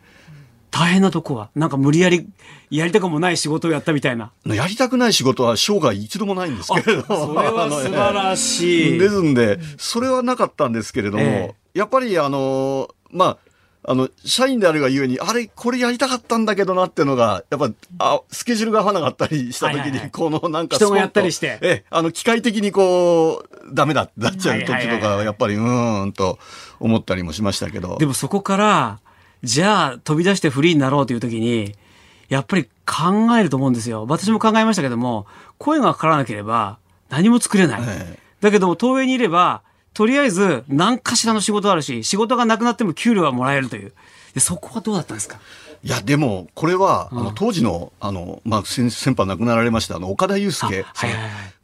[0.70, 2.28] 大変なとこはなんか無理やり
[2.70, 4.32] やりたくもない仕事をやったみたいな。
[4.44, 7.03] やりたくない仕事は生涯一度もないんですけれど。
[7.03, 8.99] それは素晴らしい。
[9.01, 13.38] ですんで、それはなかったんですけれども、ええ、やっぱりあの、まあ、
[13.90, 21.59] あの、社員であるがゆえに、あれ、これやりたかったんだけどなっていうのが、やっぱ、あ、スケジュールが合わなかったりした時に、はいはいはい、このなんか人がやったりして。
[21.62, 26.38] え、あの、機械的にこう、ダメだってなっちゃう時とか、やっぱり、うーんと
[26.80, 27.96] 思ったりもしましたけど。
[27.98, 29.00] でもそこから、
[29.42, 31.74] じゃあ飛び出してフリーになろうという時に、
[32.28, 34.04] やっぱり考えると思うんですよ。
[34.09, 36.78] 私も考えましたけども、声がかからなければ
[37.09, 37.80] 何も作れない。
[38.40, 39.62] だけども、東映にいれば、
[39.99, 43.92] とりあえず何かしらの仕事あるし、仕事がなくなっても給料はもらえるという。
[44.32, 45.40] でそこはどうだったんですか？
[45.82, 51.11] いや、でも、これは、あの、当時の、あの、まあ、先先輩亡くなられました、あの、岡田祐介さん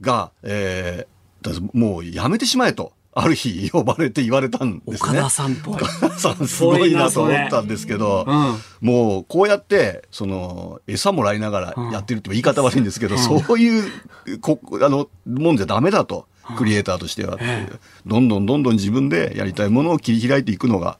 [0.00, 2.92] が、えー、もうやめてしまえと。
[3.16, 5.10] ある日呼ばれて言われたんですね。
[5.10, 5.74] 岡田さんっぽい。
[5.76, 16.26] 岡田さんすごいなと思ったんですけど、うん、もうこうやって、その、餌もらいながらやってるって言い方悪いんですけど、うん、そういう、こあの、もんじゃダメだと。
[16.56, 17.80] クリエイターとしてはっていう。
[18.06, 20.98] どんどんどんどん自分でやりたいものを切り開いていくのが、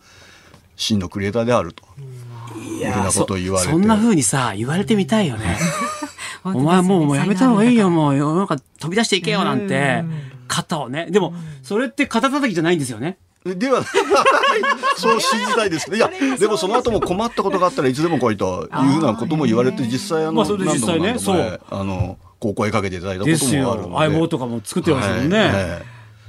[0.77, 1.85] 真のクリエイターであると。
[2.79, 3.73] いやなことを言われて。
[3.73, 5.59] そんな風にさ、言われてみたいよね。
[6.45, 10.05] お前もうもうやめた方がいいよ、もう世の中飛び出していけよなんて。
[10.49, 11.07] 肩をね。
[11.11, 13.19] でも、それって肩叩きじゃないんですよね。
[13.45, 13.85] では、
[14.97, 15.99] そう信じたいですね。
[15.99, 21.61] いや、でもその後も困ったことがあったらいつでも来いというふうなことも言われて、実際あの、まあそれで実際ね、そう。
[21.71, 23.95] あの、高校へかけていただいたこともあるので。
[23.95, 25.39] 相棒とかも作ってましたもんね。
[25.39, 25.83] はいはい、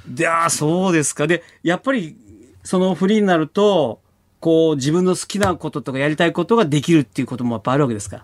[0.07, 1.27] で、あそうですか。
[1.27, 2.15] で、やっぱり、
[2.63, 3.99] そのフリーになると、
[4.39, 8.23] こう、自分の好きなこととかやりたいことができるっていうこともやっぱあるわけですか？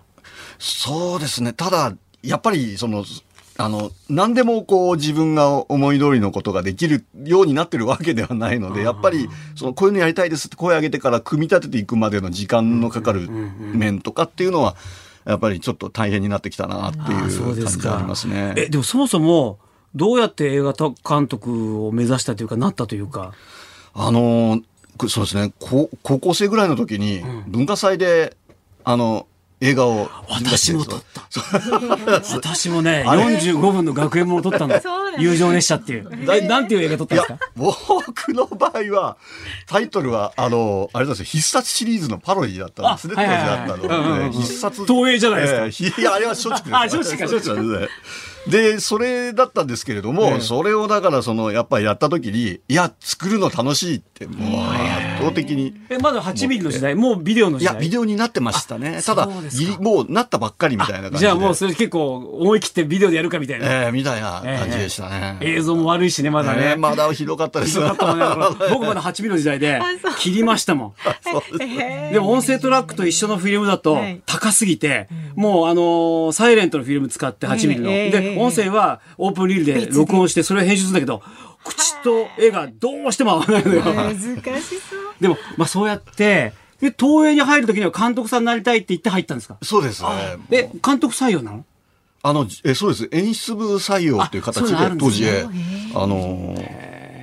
[0.58, 1.52] そうですね。
[1.52, 3.04] ただ、やっぱり、その、
[3.58, 14.76] あの、何でもこう自分が思い通りのことができるようになってるわけではないので、やっぱり、その、こういうのやりたいですって声上げてから組み立てていくまでの時間のかかる面とかっていうのは、
[15.24, 18.54] やっぱりちょっと大変になってきたなっていう感じがありますね。
[18.56, 19.58] え、でもそもそも、
[19.94, 23.32] どうやって映画監督を目指したというか、なったというか。
[23.94, 24.60] あの、
[25.08, 28.36] そうですね、高校生ぐらいの時に、文化祭で、
[28.84, 29.26] あの、
[29.64, 31.22] 映画を私も撮った。
[32.34, 34.74] 私もね、45分の学園も撮ったの。
[35.18, 36.26] 友情列車っていう。
[36.26, 37.38] だなんていう映画撮ったんですか？
[37.54, 39.16] 僕の場合は、
[39.68, 44.32] タイトルは、あの、あれなんですよ、必殺シリーズのパロディだったんですね、当時あったの。
[44.32, 44.84] 必殺。
[44.84, 46.00] 東映じゃないですか。
[46.00, 46.74] いや、あれは松竹です。
[46.74, 47.88] あ、松竹か、松竹。
[48.46, 55.74] で、それだったんですけれども、それをだからその、やっぱりやった時に、いや、作るの楽しいって、もう圧倒的に。
[55.88, 57.74] え、まだ8ミリの時代もうビデオの時代？
[57.74, 59.00] いや、ビデオになってましたね。
[59.04, 59.28] ただ、
[59.80, 63.84] もうなったばっかりみたいな感じじゃあもうそれ結構思い切ってビデオでやるかみたいな。
[63.84, 65.38] ええみたいな感じでしたね。
[65.40, 66.74] 映像も悪いしね、まだね。
[66.76, 67.78] まだひどかったです。
[67.78, 69.80] 僕まだ8ミリの時代で、
[70.18, 70.92] 切りましたもん。
[72.12, 77.90] でも音声トラックと一緒のフィルムだと、高すぎて、もうあの、サイレントのフィルム使って8ミリの。
[77.90, 81.22] で、音声は、オープンリールで録音してそれを編集するんだけど
[81.64, 83.82] 口と絵がどうしても合わないのよ。
[83.82, 84.16] 難し
[84.80, 85.00] そう。
[85.20, 89.56] でも、まあそうやって、で、東映に入るときには監督さんになりたいって言って入ったんですか？
[89.62, 90.08] そうですね。
[90.50, 91.64] で、監督採用なの？
[92.24, 93.08] あの、え、そうです。
[93.12, 95.24] 演出部採用という形で、当時、
[95.94, 96.56] あの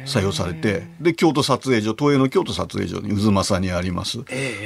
[0.06, 4.20] 採用されて、で、京都撮影所、東映の京都撮影所に渦政にあります。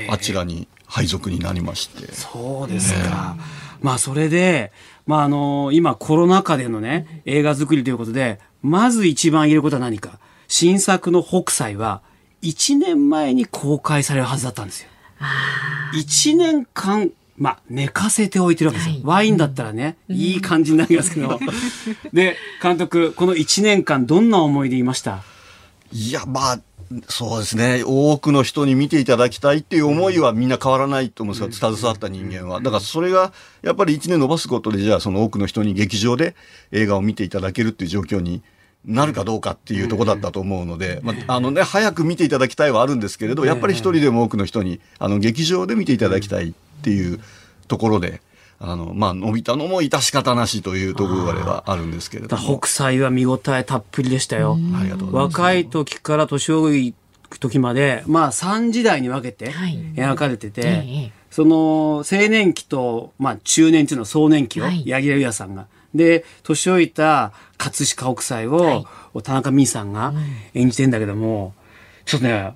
[0.10, 2.12] あちらに配属になりまして。
[2.14, 3.36] そうですか。
[3.82, 4.72] まあ、それで、
[5.06, 10.20] まあ、あの今コロナ禍でのね、映画作りということで、まず一番言えることは何か。
[10.48, 12.02] 新作の北斎は、
[12.44, 14.90] 1年前に公開されるはずだったんですよ。
[15.96, 18.96] 1年間、まあ、寝かせておいてるわけですよ。
[18.96, 21.40] はい、ワインだったらね、うん、いい感じになりますけど。
[22.12, 25.24] で、監督、この1年間どんな思いでいました？
[25.92, 26.60] いや、まあ、
[27.08, 27.84] そうですね。
[27.86, 32.62] 多くの人に見ていただきたいっていう思いはみんな変わらないと思うんですが、携わった人間は。
[32.62, 36.36] だからそれが、やっぱり1年伸ばすことで、じゃあその多くの人に劇場で
[36.72, 38.44] 映画を見ていただけるっていう状況に
[38.86, 47.20] なるかどうかっていうとこだったと思うので、まあ、あのね、早く見ていただきたいはあるんですけれど、やっぱり一人でも多くの人に、あの、劇場で見ていただきたいっていう
[47.68, 48.22] ところで、
[48.66, 52.60] あの、まあ、伸びたのも致し方なしというところではあるんですけれども。
[52.60, 54.58] 北斎は見応えたっぷりでしたよ。
[54.80, 55.38] ありがとうございます。
[55.38, 56.94] 若い時から年老い
[57.40, 65.68] 時まで、まあ、3時代に分けて描かれてて、はい、その青年期と、まあ、中年期の壮年期を柳楽優弥さんが。
[65.94, 68.76] で、年老いた葛飾北斎を、は
[69.14, 69.92] い、田中美さん。
[69.92, 70.14] が
[70.54, 71.54] 演じてんだけども、
[72.06, 72.56] ちょっとね、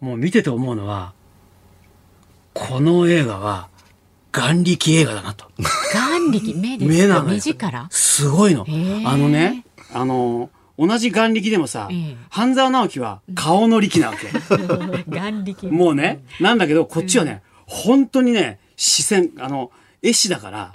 [0.00, 1.14] もう見てて思うのは、
[2.52, 3.68] この映画は、
[4.36, 5.46] 眼力映画だなと。
[5.94, 7.88] 眼力目です目なの目力？
[7.90, 8.66] すごいの。
[9.06, 9.64] あのね、
[9.94, 11.88] あの、同じ眼力でもさ、
[12.28, 14.28] 半沢直樹は顔の力なわけ。
[15.08, 15.68] 眼力。
[15.68, 19.70] もうね、なんだけど、こっちはね、本当にね、視線、あの、
[20.02, 20.72] 絵師だから、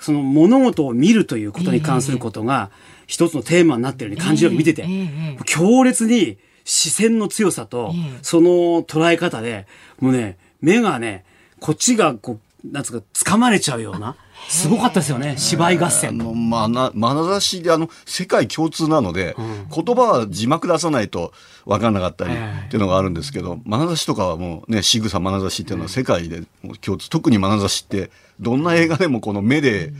[0.00, 2.70] その物事を見るということに関することが、
[3.06, 4.86] 一つのテーマになってるように感じるように見てて、
[5.46, 9.66] 強烈に視線の強さと、その捉え方で、
[10.00, 11.24] もうね、目がね、
[11.60, 14.16] こっちがこうなんつうか、掴まれちゃうような。
[14.48, 16.16] すごかったですよね、芝居合戦。
[16.16, 16.32] の。
[16.32, 21.32] まな、眼差しで、あの、世界共通なので、うん、言葉は字幕出さないと
[21.66, 22.36] 分かんなかったりっ
[22.68, 26.42] ていうのがあるんですけど、眼差しとかはもうね、仕草眼差しっていうのは世界で
[26.80, 29.92] 共通、特に眼差しって、どんな映画でもこの目で、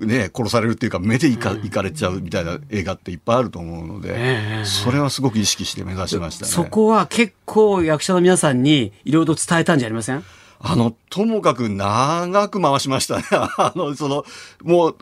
[0.00, 6.50] ね、殺されるっていうか目でいか,、いかれちゃうみたいな映画っていっぱいあると思うので、それはすごく意識して目指してましたね。
[6.50, 10.24] そこは結構役者の皆さんにいろいろと伝えたんじゃありません？
[10.62, 13.24] あの、ともかく長く回しましたね。
[13.30, 14.24] あの、その、
[14.62, 14.96] もう、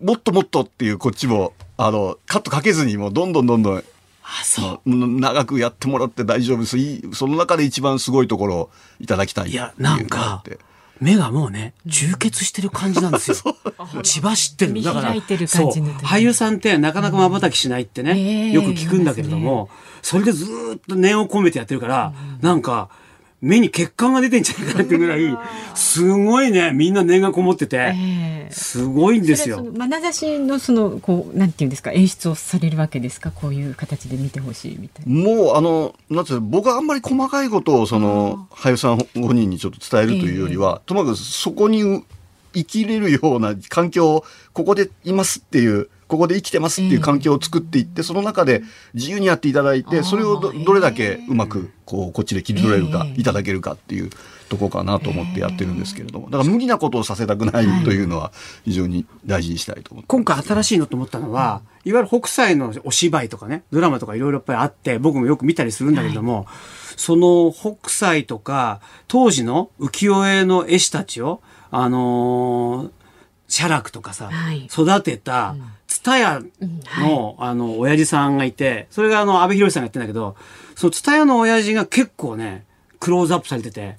[0.00, 3.84] もっともっとっていうこっちも、あの、カットかけずにもうどんどんどんどん、
[4.22, 4.90] あ、そう。
[4.96, 6.78] 長くやってもらって大丈夫です。
[7.12, 10.42] その中で一番すごいところをいただきたいいや、なんか、
[10.98, 13.36] 目がもうね、充血してる感じなんですよ。
[14.02, 14.82] 血走ってる。
[14.82, 15.14] だから、
[15.46, 19.68] そう、俳優さんってなかなか瞬きしないってね、よく聞くんだけれども、
[20.00, 20.46] それでず
[20.76, 22.88] っと念を込めてやってるから、なんか、
[23.44, 25.38] 目に血管が出てんじゃないかなってぐらい、
[25.74, 27.94] すごいね、みんな念がこもってて、
[28.50, 29.62] すごいんですよ。
[29.62, 35.12] 眼差しのその、こう、なんていうんですか、演出をされるわけですか、こういう形で見てほしいみたいな。
[35.12, 42.02] もう、あの、なんて僕はあんまり細かいことを、その、俳優さん本人にちょっと伝えるというよりは、ともかくそこに
[42.54, 54.10] 生きれるような環境を、ここでいますっていう、ここで生きてますっていう環境を作っていって、その中で自由にやっていただいて、それをどれだけうまくこうこっちで切り取れるか、いただけるかっていう
[54.48, 58.32] とこかなと思ってやってるんですけれども、だから無理なことをさせたくないというのは
[58.64, 66.46] 非常に大事にしたいと思って今回新しいのと思ったのは、いわゆる北斎のお芝居とかね、ドラマとかいろいろやっぱりあって、僕もよく見たりするんだけれども、
[66.96, 71.40] その北斎とか当時の浮世絵の絵師たちを、
[71.76, 72.90] あのー
[73.46, 75.54] 写楽とかさ、はい、育てた、
[75.86, 76.42] 蔦屋
[76.98, 80.34] の、あの、親父さんがいて、それがあの、安倍博さんがやってんだけど、
[80.74, 82.64] その蔦屋の親父が結構ね、
[83.00, 83.96] クローズアップされてて、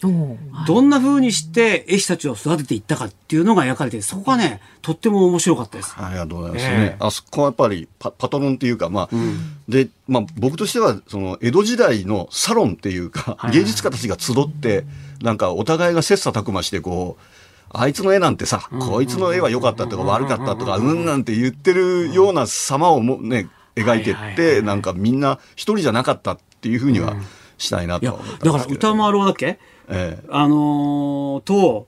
[0.68, 5.94] どんな風にして絵師たちを育てていったかっていうのが描かれてそこがね、とっても面白かったです。
[5.96, 6.98] ありがとうございますね。
[7.00, 14.86] えー、あそこはやっぱりパパトロンっていうか、まあ、うん、で、まあ僕としては、その江戸時代のサロンっていうか、芸術家たちが集って、
[15.22, 17.35] なんかお互いが切磋琢磨してこう、
[17.78, 21.06] あいつの絵なんてさ、こいつの絵は良かったとか悪かったとか、うん。
[21.06, 27.16] なんて言ってるような様をもね、描いてって、なんかみんな一人じゃなかったっていうふうには
[27.58, 29.60] したいなとだから歌丸だっけ、
[29.90, 31.88] ええ、あのー、と、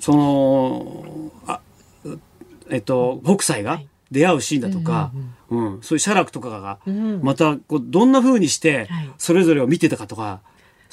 [0.00, 1.60] その、あ
[2.70, 5.12] えっと、北斎が出会うシーンだとか、
[5.50, 6.78] うん、そういう写楽とかが、
[7.22, 10.40] またこうどんなふうにしてそれぞれを見てたかとか、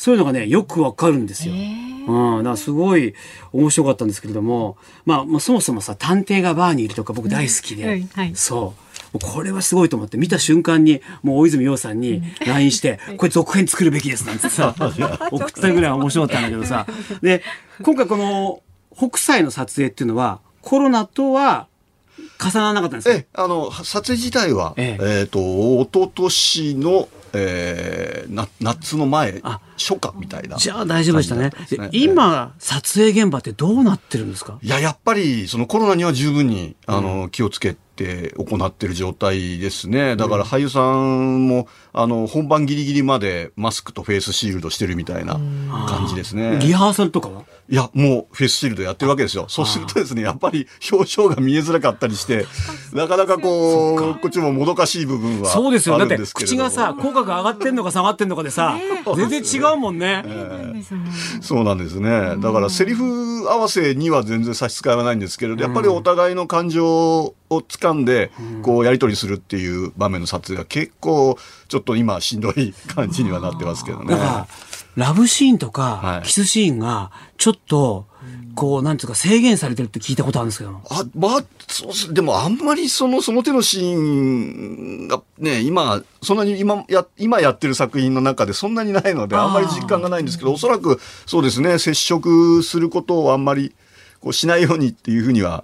[0.02, 1.54] そういうのがね、よくわかるんですよ。
[1.54, 3.14] うん、だからすごい
[3.54, 4.76] 面白かったんですけれども、
[5.06, 8.74] まあ、まあ、そもそもさ、探偵がバーにいるとか僕大好きで、はいはい、そ
[9.14, 9.20] う。
[9.20, 14.74] これはすごいと思って、見た瞬間に、もう大泉洋さんに LINE して、 これ続編作るべきですなんてさ、
[15.30, 16.88] 送ったぐらい面白かったんだけどさ。
[17.22, 17.44] で、
[17.84, 18.64] 今回この
[18.98, 21.68] 北斎の撮影っていうのは、コロナとは
[22.44, 23.16] 重ならなかったんですか？
[23.16, 25.04] えあの、撮影自体は、ええ。
[25.04, 25.40] えー、と、
[25.84, 29.42] 一昨年のえー、な夏の前
[29.78, 34.60] 初夏みたいなじゃあ大丈夫でしたね、ね、今撮影現場ってどうなってるんですか？
[34.62, 37.80] いややっぱりそのコロナには十分にあの、うん、気をつけて
[38.38, 40.16] 行ってる状態ですね。
[40.16, 45.40] だから俳優さんも、あの本番ギリギリまでマスクとフェイスシールドしてるみたいな
[45.88, 46.60] 感じですね。
[46.62, 47.44] リハーサルとかは？
[47.70, 49.46] いや、もうフェイスシールドやってるわけですよ。
[49.48, 52.46] そうするとですね、やっぱり表情が見えづらかったりして、
[52.94, 55.98] なかなかこう、こっちももどかしい部分はそうですよ。
[55.98, 58.78] だって口がさ、口角上がってんのか下がってんのかでさ、
[59.16, 62.36] 全然違うもんね、えー、そうなんですね。
[62.38, 68.32] だからセリフ合わせには全然差し支えはないんですけれど、やっぱりお互いの感情を掴んで、
[68.64, 71.38] こうやり取りするっていう場面の撮影は結構、
[71.68, 74.16] ちょっと今しんどい感じにはなってますけどね。
[74.96, 78.08] ラブシーンとか、キスシーンが、ちょっと、
[78.56, 80.82] こう、なんていうか制限されてるって聞いたことあるんですけど。
[80.90, 93.74] あ、まあ、そうでもあんまりその、その手のシーンがね、今、そんなに今や、今やってる作品の中でそんなにないので、あんまり実感がないんですけど、おそらくそうですね、接触することをあんまり
[94.20, 95.64] こうしないようにっていうふうには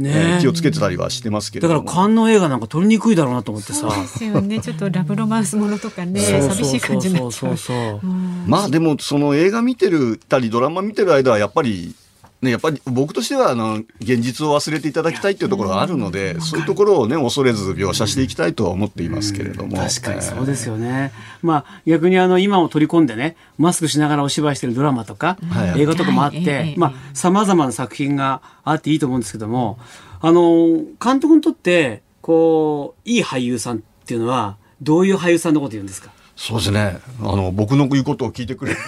[0.00, 3.80] ね、えー、気をつけてたりはしてますけどだから観音映画なんか撮りにくいだろうなと思ってさ。
[3.80, 4.60] そうですよね。
[4.60, 7.50] ちょっとラブロマンスものとかね寂しい感じになっちゃ
[7.94, 8.00] う。
[8.46, 11.94] まあでもその映画見てるたりドラマ見てる間はやっぱり
[12.42, 21.12] ね、やっぱり僕としてはあの現実を忘れていただきたいっていうところがあるので、そういうところをね恐れず描写していきたいとは思っていますけれども、確かにそうですよね、
[21.42, 29.78] まあ逆にあの今を取り込んでねマスクしながらお芝居してるドラマとか、はい、映画とかもあって、はい、まあさまざまな作品があっていいと思うんですけども
[30.20, 30.66] あの
[31.02, 36.10] 監督にとってこういい俳優さんっていうのはどういう俳優さんのこと言うんですか？
[36.36, 36.98] そうですね。
[37.20, 38.78] あの、僕の言うことを聞いてくれる。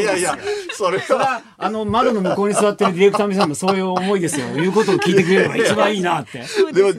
[0.00, 0.38] いやいや、
[0.72, 1.42] それは。
[1.58, 4.46] あの、窓の向こうに座ってるディレクターさんもそういう思いですよ。
[4.54, 6.38] 言うことを聞いてくれれば一番いいなって。
[6.72, 6.92] でも、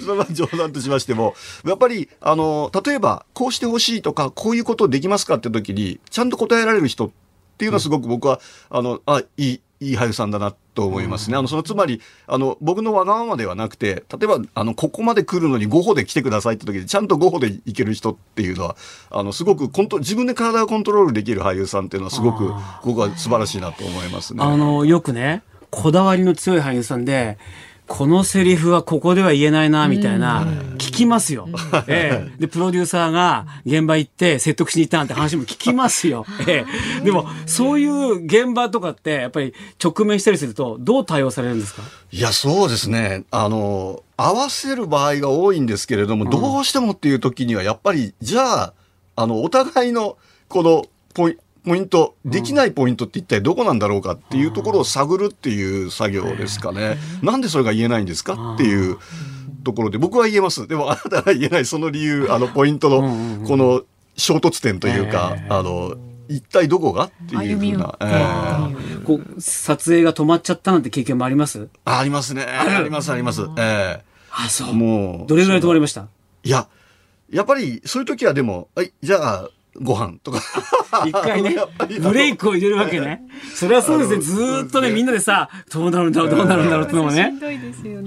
[0.00, 1.34] それは冗談としましても、
[1.66, 7.10] やっぱり、あの、例えば、こうしてほしいとか、こういうことできますかって時に、ちゃんと答えられる人っ
[7.58, 8.40] ていうのはすごく僕は、
[8.70, 11.36] あの、あ、いい、いい俳優さんだなと思いますね。
[11.36, 18.76] あの、そのつまり、あの、僕のわがままではなくて、例えば、あの、ここまで来るのに5歩で来てくださいって時に、ちゃんと5歩で行ける人っていうのは、
[19.10, 22.52] あの、すごくコント、自分で体をコントロールできる俳優さんっていうのはすごく、
[22.84, 24.42] 僕は素晴らしいなと思いますね。
[24.42, 27.38] あの、よくね、こだわりの強い俳優さんで、
[27.94, 30.46] このセリフはここでは言えないな、みたいな、
[30.78, 31.46] 聞きますよ。
[31.86, 32.40] ええ。
[32.40, 36.24] で、プロデューサーが現場行って説得しに行ったなんて話も聞きますよ。
[36.48, 36.64] え
[37.02, 37.04] え。
[37.04, 41.82] でも、そういう現場とかって、やっぱり直面したりすると、どう対応されるんですか？
[42.10, 43.24] いや、そうですね。
[43.30, 48.72] あの、合わせる場合が多いんですけれども、どうしてもっていう時には、やっぱり、じゃあ、
[49.16, 50.16] あの、お互いの、
[50.48, 56.96] この、ポイポイント、できないポイントって一体どこなんだろうかっていうところを探るっていう作業ですかね。
[57.22, 58.98] なんでそれが言えないんですかっていう
[59.64, 60.66] ところで、僕は言えます。
[60.66, 63.82] でもあなたが言えないその理由、あのポイントのこの
[64.16, 65.94] 衝突点というか、あの、
[66.28, 71.68] 一体どこがっていうふうな、えー、こう撮影が止まっちゃったなんて経験もあります？
[71.84, 72.42] ありますね。
[72.44, 74.72] ありますあります、ええー、あそう。
[74.72, 76.06] もうどれぐらい止まりました？
[76.42, 76.68] いや
[77.30, 79.50] やっぱりそういう時はでもはいじゃあ
[79.80, 80.42] ご飯とか。
[81.06, 81.56] 一回ね、
[82.00, 83.22] ブレイクを入れるわけね。
[83.54, 84.20] それはそうですね。
[84.20, 87.32] ずっとね、みんなでさ、どうなるんだろう、どうなるんだろうってのもね。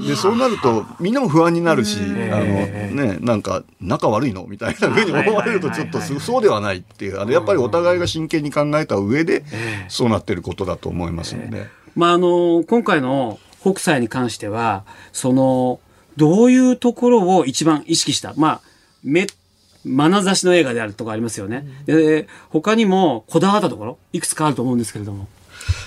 [0.08, 4.46] で、そうなると、みんなも不安になるし、あの、ね、なんか、仲悪いの？
[4.48, 9.44] みたいなふうに思われると、ちょっとそうではないっていう、あの、やっぱりお互いが真剣に考えた上で、
[9.88, 11.68] そうなってることだと思いますので。
[11.96, 15.80] まあ、あの、今回の北斎に関しては、その、
[16.18, 18.62] どういうところを一番意識した、まあ、
[19.04, 19.28] め
[19.86, 21.66] 眼差しの映画であるとかありますよね。
[21.88, 25.28] うん、で他にもこだわったところいくつかあると思うんですけれども。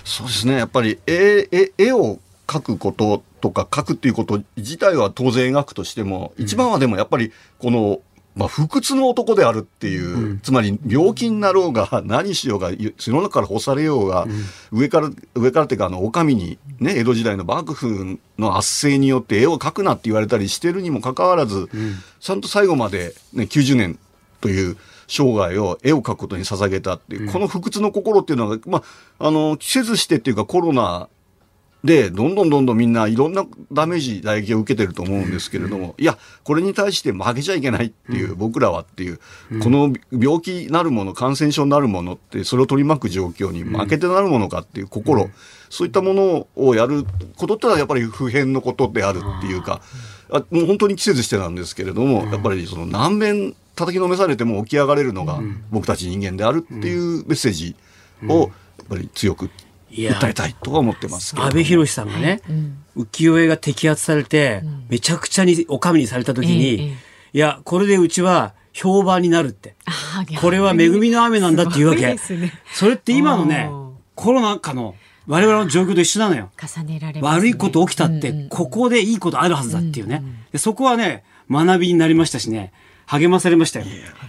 [0.05, 8.01] そうですねやっぱり絵絵絵を描くこととか描くっていうこと自体は当然描くとしても、一番はでもやっぱりこの
[8.39, 23.99] まあ、不屈の男であるっていう、うん、つまり病気になろうが何しようが世の中から干されようが、うん、上から上からっていうかあの女将にね江戸時代の幕府の圧政によって絵を描くなって言われたりしてるにもかかわらず、うん、ちゃんと最後まで、ね、90年
[24.41, 24.77] という
[25.09, 28.85] 生涯を絵を描くことに捧げたっていう、この不屈の心っていうのは、ま
[29.19, 31.09] あ、あの季節してっていうかコロナ
[31.85, 39.21] で、どんどんどんどんみんないろんなダメージ、打撃を受けてると思うんですけれども、いや、これに対して負けちゃいけないっていう、僕らはっていう、
[39.63, 45.31] この病気なるもの、感染症なるものって、それを取り巻く状況に負けてなるものかっていう心、
[45.71, 47.05] そういったものをやる
[47.37, 49.81] ことってのはやっぱり普遍のことであるっていうか、
[50.31, 57.77] あもう本当に季節してなんですけれども、やっぱりその難弁叩きのめされても起き上がれるのが僕たち人間であるっていうメッセージ
[58.27, 58.51] をやっ
[58.89, 59.51] ぱり強く
[60.07, 62.41] 訴えたいとは思ってます阿部寛さんがね、
[62.97, 66.95] 浮世絵が摘発されて、めちゃくちゃにお上にされた時に、
[67.33, 69.75] いやこれでうちは評判になるって。
[70.41, 72.03] これは恵みの雨なんだっていうわけ。
[72.07, 72.19] ね、
[72.73, 73.71] それって今のね、
[74.15, 74.95] コロナ禍の
[75.27, 76.51] 我々の状況と一緒なのよ。
[76.57, 80.23] 重ねられ、ね、悪いこと起きたって、ここでいいことあるはずだっていうね。
[80.53, 82.73] でそこはね、学びになりましたしね。
[83.07, 83.87] 励まされましたよ。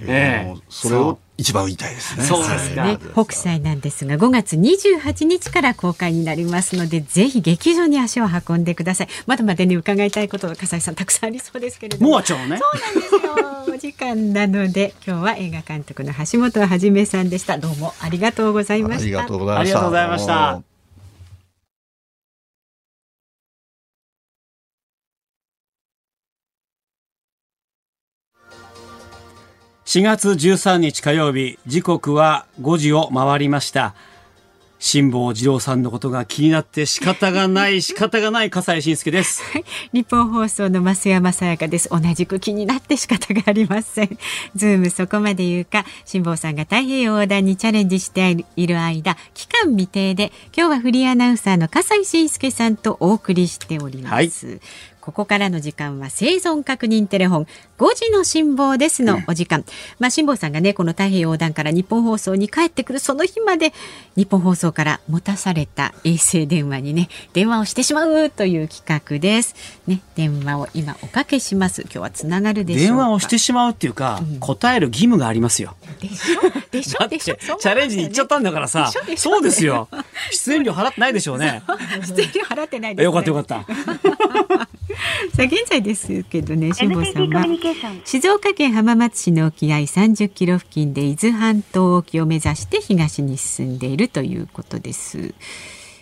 [0.07, 0.61] ええ。
[0.69, 2.25] それを一番言いたいですね。
[2.25, 2.97] そうですね。
[3.13, 9.07] 北斎なんですが、5月28日から公開になりますので、ぜひ劇場に足を運んでください。
[9.25, 12.11] まだまだね、伺いたいこと、笠井さん、たくさんありそうですけれども。
[12.11, 12.45] もうちょうね。
[12.45, 13.73] そうなんですよ。
[13.73, 17.57] お時間なので、今日は映画監督の橋本はじめさんでした。
[17.57, 19.03] どうもありがとうございました。
[19.03, 20.68] ありがとうございました。
[29.89, 33.95] 4月13日火曜日時刻は5時を回りました
[34.77, 39.41] 辛坊治郎さんのことが気になって仕方がない 仕方がない笠井信介です。
[39.91, 41.89] 日本放送の増山さやかです。
[41.89, 44.17] 同じく気になって仕方がありません。
[44.55, 54.45] ズームそこまで言うか、辛坊さんが太平洋横断にチャレンジしている間、期間未定で今日はフリーアナウンサーの笠井信介さんとお送りしております。
[54.45, 54.61] はい
[55.09, 57.47] ここからの時間は生存確認テレフォン
[57.79, 59.65] 5時の辛抱ですのお時間、うん、
[59.99, 63.73] まあ辛抱さんがねこの太平洋横断から日本放送に帰ってくるその日まで
[64.17, 69.55] 日本放送から持たされた衛星電話にね電話をしてしまうという企画です。
[69.87, 71.83] ね電話を今おかけします。
[71.83, 75.75] 今日はつながるでしょう電話をしてしまうっていうか、うん、答える義務がありますよ。
[76.01, 76.41] でしょ？
[76.71, 77.07] でしょ？
[77.07, 77.35] でしょ？
[77.57, 79.87] チャレンジに行っちゃったんだからさそうですよ。
[80.31, 81.63] 出演料払ってないでしょうね。
[82.05, 83.65] 出演料払ってないよかったよかった
[85.35, 87.45] さあ現在ですけどね辛坊さんは
[88.05, 95.33] 静岡県浜松市の沖合30キロ付近で伊豆半島沖を目指して東に進んでいるということです。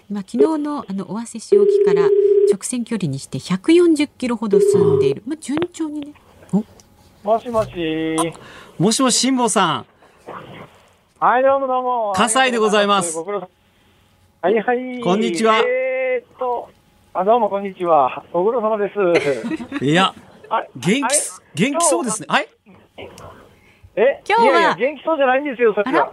[0.10, 2.04] まあ、昨日のあの尾鷲市沖から
[2.50, 5.24] 直線距離にして140キロほど進んでいる。
[5.28, 6.14] まあ、順調にね。
[7.24, 7.72] もしもし。
[8.80, 9.86] もしもし辛坊さん。
[11.20, 12.14] はい、どうもどうも。
[12.16, 13.18] 葛西でございます。
[13.18, 15.02] はいはい。
[15.02, 15.58] こんにちは。
[15.58, 16.70] えー、っと、
[17.20, 18.24] あ、どうもこんにちは。
[18.32, 19.84] ご苦労様です。
[19.84, 20.14] いや、
[20.76, 21.02] 元気、
[21.56, 22.28] 元気そうですね。
[22.30, 22.42] は？
[22.42, 22.48] い。
[23.96, 24.22] え？
[24.30, 24.52] 今日は？
[24.52, 26.12] いやいや元気そうじゃないんですよ、それが。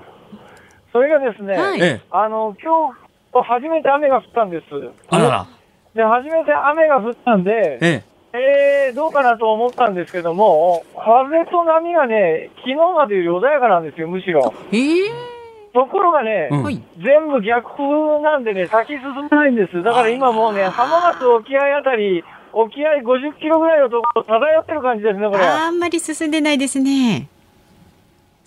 [0.95, 2.95] それがですね、はい、あの、今
[3.35, 4.65] 日、初めて雨が降ったんです。
[5.11, 5.47] あらら。
[5.95, 8.03] で、初めて雨が降ったんで、え
[8.33, 14.55] ええー、どうかなと思ったんですけども、風と波がね、昨日までより穏やかなんですよ、むしろ。
[14.73, 15.34] えー？
[15.75, 19.83] ところがね、うん、全部逆風なんでね、先進めないんです。
[19.83, 22.23] だから今もうね、浜松沖合あたり、
[22.53, 25.45] 沖合50キロぐらいのところ漂ってる感じですね、これ。
[25.45, 27.29] あんまり進んでないですね。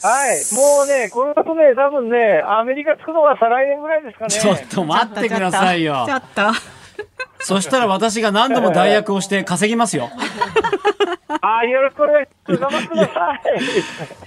[0.01, 0.55] はい。
[0.55, 4.29] もうね、これだとね、多分ね、アメリカ着くのは再来年ぐらいですかね。
[4.29, 6.05] ちょっと待ってくださいよ。
[6.07, 6.41] ちょっと。
[7.43, 10.09] そしたら私が何度も代役をして稼ぎますよ。
[11.41, 12.61] あよろしくお願いします。
[12.61, 13.39] 頑張ってくださ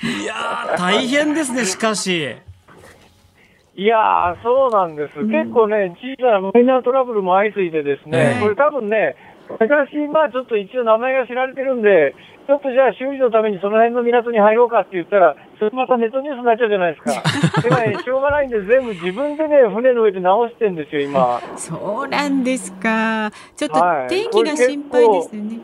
[0.02, 0.22] い。
[0.22, 2.36] いや大変ですね、しかし。
[3.76, 5.20] いやー、そうなんです。
[5.20, 9.16] うん、結構ね、小さなマイナートラブルも相次いでですね、これ多分ね、
[9.48, 12.14] 昔、まあちょっと一応名前が知られてるんで、
[12.46, 17.62] ちょっとじゃあ修理のためにその辺の港に入ろうかって言ったら、それまたネットニュースになっちゃうじゃないですか。
[17.62, 21.40] でもね、しょうがないんで全部自分でね、船の上で直してんですよ、今。
[21.56, 23.30] そうなんですか。
[23.56, 25.60] ちょっと天気が心配ですよね。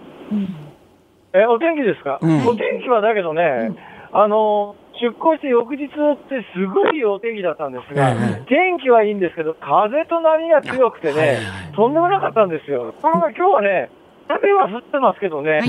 [1.33, 3.77] はい、え、お天気ですか、うん、お天気はだけどね、うん、
[4.13, 8.15] あの、出港して翌日ってすごいお天気だったんですが、
[8.49, 11.41] 天気はいいんですけど、風と波が強くてね、
[11.75, 12.93] とんでもなかったんですよ。
[12.93, 13.91] ところが今日はね、
[14.29, 15.61] 雨は降ってますけどね、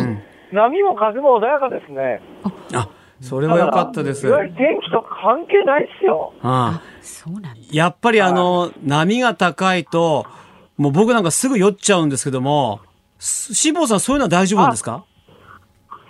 [0.52, 2.22] 波も風も穏やかですね。
[2.74, 4.28] あそれは良かったです。
[4.28, 6.34] いわゆる天気と関係ないですよ。
[6.44, 10.26] ああそうなんやっぱりあの、波が高いと、
[10.78, 12.80] もう僕なんかすぐ酔っちゃうんですけども、
[13.20, 15.04] 辛坊さんそういうのは大丈夫なんですか？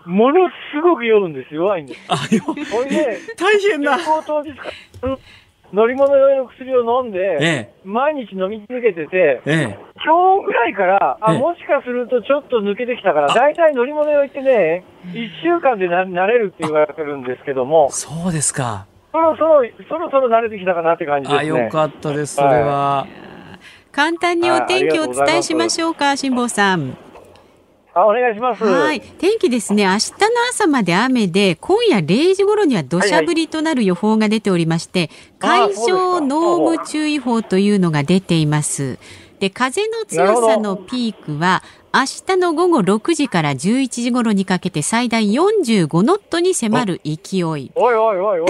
[0.07, 1.99] ものすごく酔うんです弱いんです。
[2.07, 2.43] あ、よ。
[2.71, 3.99] ほいで、大変だ。
[4.25, 4.51] 当日
[5.73, 17.89] 乗り物用の薬を飲んで、ええ、毎日飲み続けてて、ええ、今日ぐらいから、あ、もしかするとちょっと抜けてきたから、大体乗り物用行ってね、1週間でな慣れるって言われてるんですけども。
[17.91, 18.85] そうですか。
[19.11, 21.51] そろそろ、そろそろ慣れてきたかなって感じですね。
[21.51, 22.99] あ、よかったです、それは。
[23.01, 26.95] はい、簡単にお天気をお伝えしましょうか、辛坊さん。
[27.97, 28.63] あお願いします。
[28.63, 29.01] はい。
[29.01, 29.85] 天気ですね。
[29.85, 30.17] 明日の
[30.51, 38.99] 朝まで雨で、今夜0時頃には土砂降りとなる予報が出ておりまして、はいはい、海上濃霧注意報というのが出ています。
[39.39, 47.41] で、風の強さのピークは、明日の午後6時から11時頃にかけて最大45ノットに迫る勢い。
[47.41, 48.49] おいおいおいおい。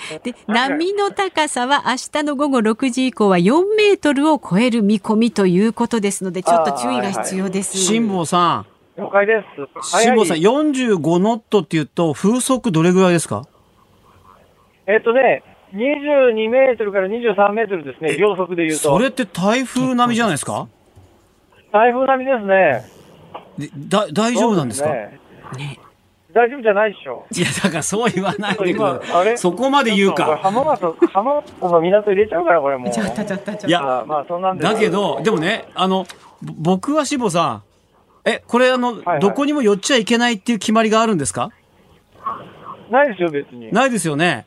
[0.24, 7.76] で波の高さは明日の午後6時以降は4メートルを超える見込みということですのでちょっと注意が必要です。
[7.76, 8.69] 辛坊さん
[9.00, 9.44] 了解で
[9.82, 9.90] す。
[9.90, 11.80] 辛坊さん、45ノットってい。
[11.80, 13.12] うと、風速どれぐらい。
[13.12, 13.46] ですか
[14.86, 15.42] えっとね、
[15.74, 18.68] 22メートルから23メートルですね、秒速でい。
[18.68, 18.78] うと。
[18.78, 20.34] それって台風並みじゃない。
[20.34, 20.68] ですか
[21.72, 23.00] 台風並みですね。
[23.88, 25.18] だ大丈夫なんですか、ね、
[26.32, 26.92] 大丈夫じゃない。
[26.92, 27.26] でしょ。
[27.34, 27.40] い。
[27.40, 28.56] や、だからそう言わない。
[28.56, 29.36] でくれ。
[29.36, 30.38] そこまで言うか。
[30.42, 32.88] 浜松、浜松の港入れちゃうから、これもう。
[32.88, 33.70] い。
[33.70, 36.06] や、まあそんなんだけど、でもね、あの、
[36.42, 37.62] 僕は志保さん、
[38.24, 41.50] え、これあの、はいはい、どこにも寄っちゃいけないっていう決まりがあるんですか？
[42.90, 43.72] ないですよ、別に。
[43.72, 44.46] ないですよね。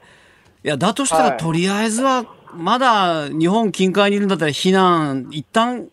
[0.63, 5.87] いや、だとしたら、とりあえずは、まだ日本近海にいるんだったら避難、一旦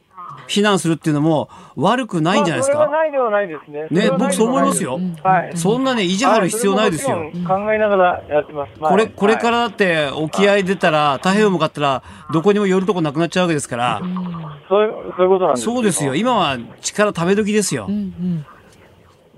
[0.48, 2.78] 避難するっていうのも悪くないんじゃないですか？
[2.78, 3.86] まあ、それはないではないですね。
[3.90, 5.00] ね、僕そう思いますよ。
[5.22, 5.56] はい。
[5.56, 7.16] そんなね、意地張る必要ないですよ。
[7.46, 8.72] 考えながらやってます。
[8.78, 14.00] これ、これからだって沖合出たら、太平洋向かったら、どこにも寄るとこなくなっちゃうわけですから。
[14.68, 16.14] そういう、そういうことなんですそうですよ。
[16.14, 17.86] 今は力ため時ですよ。
[17.88, 18.46] うんうん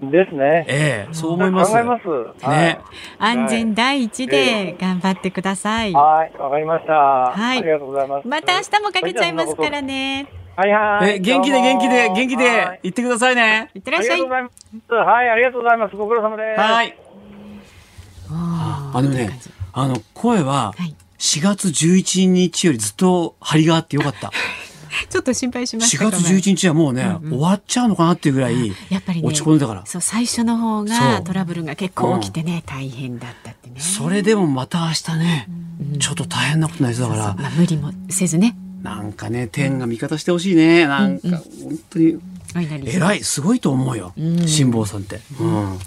[0.05, 0.67] ですね。
[0.67, 1.71] ええそう思います。
[1.71, 2.49] 考えます。
[2.49, 2.81] ね、
[3.21, 5.93] 安全第一で頑張ってください。
[5.93, 6.93] はい、わかりました。
[6.93, 7.59] はい。
[7.59, 8.27] ありがとうございます。
[8.27, 10.27] また明日もかけちゃいますからね。
[10.57, 11.17] はいはい。
[11.17, 13.71] え、元気で元気で元気で行ってくださいね。
[13.75, 14.23] いってらっしゃい。
[14.23, 14.39] は
[15.25, 15.97] い、ありがとうございます。
[15.97, 16.61] ご苦労様です。
[16.61, 16.97] はい。
[18.31, 19.41] あ、でもね、
[19.73, 20.75] あの、声は、
[21.19, 24.31] 4月11日よりずっと張りがあってよかった。
[25.09, 29.87] ちょっと心配しました4月11日はもうね、うんうん、終わっちゃうのかなっていうぐらい、やっぱり、ね、落ち込んでたから。
[29.87, 33.81] そう、最初の方がトラブルが結構起きてね、うん、大変だったってね。
[33.81, 35.49] それでもまた明日ね、
[35.95, 37.25] うん、ちょっと大変なことになりそうだから。
[37.25, 38.55] そうそうまあ、無理もせずね。
[38.83, 40.87] なんかね、天が味方してほしいね。
[40.87, 42.21] なんか、本当に。
[42.55, 44.13] 偉い、すごいと思うよ。
[44.47, 45.21] 辛坊さんって。
[45.41, 45.79] うん。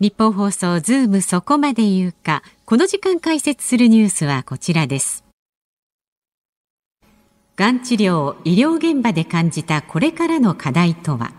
[0.00, 2.42] 日本放送ズームそこまで言うか。
[2.64, 5.24] この時間解説するニュースはこちらです。
[7.56, 11.32] がん治療医療現場で感じたこれからの課題とは？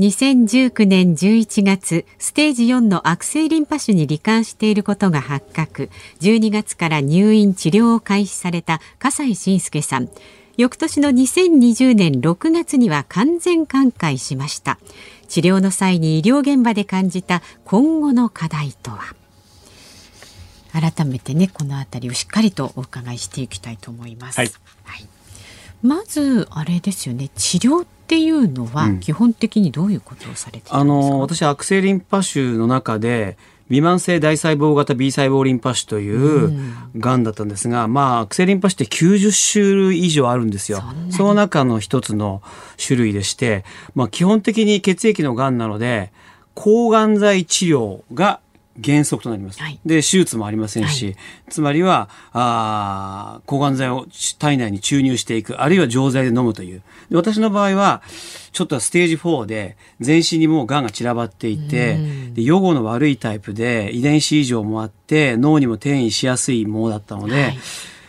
[0.00, 5.90] 2019年11月ステージ4の悪性リンパ腫に罹患していることが発覚。
[6.22, 10.08] 12月から入院治療を開始された笠井信介さん。
[10.56, 14.78] 翌年の2020年6月には完全寛解しました。
[15.28, 19.14] 治療の際に医療現場で感じた今後の課題とは。
[20.72, 24.52] 改めてねこのあたりをしっかりとお伺いしていきたいと思います、はい、
[24.84, 25.08] はい、
[25.82, 27.28] まずあれですよね。
[27.36, 36.50] 治療っていうのは基本的にどういうことをされて、うん、あの私悪性リンパ腫の中で未満性大細胞型 B 細胞リンパ腫という
[36.96, 37.22] がん。
[37.22, 40.82] だったんですが、まあ、悪性リンパ腫って90種類以上あるんですよ。
[41.10, 42.42] その中の一つの
[42.84, 46.10] 種類でして、まあ、基本的に血液のがんなので、
[46.54, 48.40] 抗がん剤治療が
[48.82, 49.60] 原則となります。
[49.60, 51.16] はい、で、手術もありませんし、はい、
[51.50, 54.06] つまりは、あ抗がん剤を
[54.38, 56.82] 体内に注入していく、あるいは錠剤で飲むという。
[57.10, 58.02] で私の場合は、
[58.52, 61.98] ちょっとステージ4で、全身にもう癌が散らばっていて、
[62.32, 67.58] で予後の悪いタイプで、遺伝子異常もあって、脳にも転移しやすいものだったので、はい、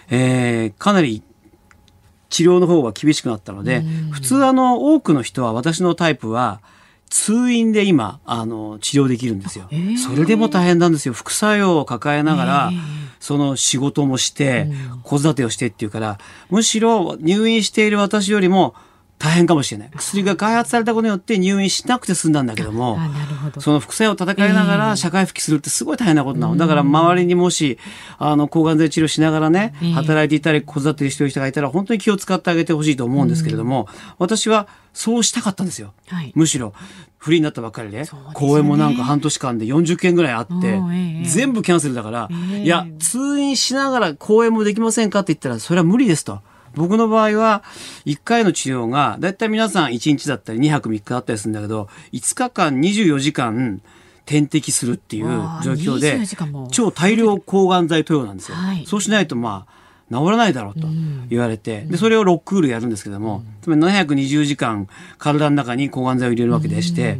[0.09, 1.23] えー、かなり
[2.29, 6.61] 治療の方が厳しくなったので、普通あの、多くの人は私のタイプは、
[7.11, 9.67] 通院で今、あの、治療できるんですよ。
[9.69, 11.13] えー、それでも大変なんですよ。
[11.13, 12.79] 副作用を抱えながら、えー、
[13.19, 14.67] その仕事もして、
[15.03, 18.75] 子育てをしてっていうから、むしろ入院している私よりも、
[19.21, 19.91] 大変かもしれない。
[19.95, 22.97] 薬が開発されたことによって入院しなくて済んだんだけども、
[23.53, 23.61] ど。
[23.61, 26.57] その副作用を戦いながら社会復帰するってすごい大変なことなの。
[26.57, 27.77] だから周りにもし、
[28.17, 35.93] あの、抗がん剤治療しながらね、働いていたり子育てしている人がいたら本当に気を使ってあげてほしいと思うんですけれども、私はそうしたかったんですよ。
[36.07, 36.73] はい、むしろ、
[37.19, 40.81] フリーになったばっかりで、公演もなんか半年間で40件ぐらいあって、
[41.25, 46.41] 全部キャンセルだから、いや、通院しながら公演もできませんかって言ったら、それは無理ですと。
[46.75, 47.63] 僕の場合は、
[48.05, 53.81] 1回の治療が、だいたい皆さん1日だったり2泊3日あったりするんだけど、5日間24時間、
[54.25, 55.25] 点滴するっていう
[55.63, 56.19] 状況で、
[56.71, 58.55] 超大量抗がん剤投与なんですよ。
[58.55, 60.87] はい、そうしないと、まあ、治らないだろうと
[61.29, 67.19] 言われて、で、それを6クールやるんですけども、つまり720時間体の中に抗がん剤を入れるわけでして、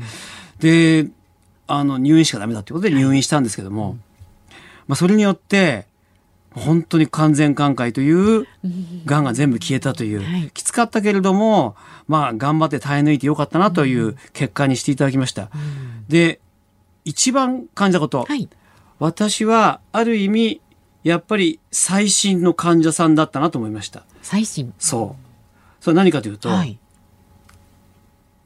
[0.60, 1.08] で、
[1.68, 3.98] あの、入院しかダメだってことで入院したんですけども、
[4.88, 5.88] まあ、それによって、
[6.54, 8.48] 本当に完全寛解という
[9.06, 9.24] がん。
[9.24, 11.76] が全部消えたという、はい、きつかったけれども
[12.08, 15.44] まあ頑張って耐え抜いてよかったなという結果にしていただきました。
[15.44, 16.40] うん、で
[17.06, 18.50] 一番感じたこと、はい、
[19.00, 20.62] 私はある意味
[21.04, 24.04] やっぱり最新の患者さんだったなと思いました。
[24.22, 24.74] 最新。
[24.78, 25.84] そう。
[25.84, 26.78] それ何かというと、はい、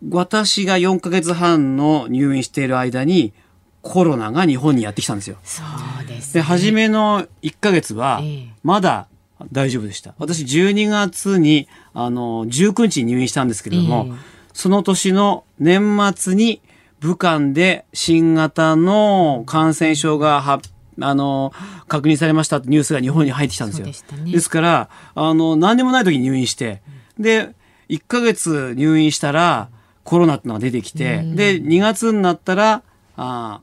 [0.09, 3.33] 私が4ヶ月半の入院している間に
[3.81, 5.37] コロナが日本にやってきたんですよ。
[5.43, 5.94] そう
[6.25, 8.21] です、ね、で、初めの1ヶ月は、
[8.63, 9.07] まだ
[9.51, 10.15] 大丈夫でした。
[10.17, 14.15] 私、12月に、あの、19日に入院したんですけれども、えー、
[14.53, 16.61] その年の年末に、
[17.01, 20.69] 武漢で新型の感染症が発
[21.01, 21.51] あの、
[21.87, 23.85] 確認されましたってニュースが日本に入ってきたんですよ。
[23.85, 26.81] でね、ですから、あの、何でもない時に入院して、
[27.19, 27.49] で、
[27.89, 29.69] 1ヶ月入院したら、
[30.03, 32.83] コロナってのが出てきて、で、2月になったら、
[33.17, 33.61] あ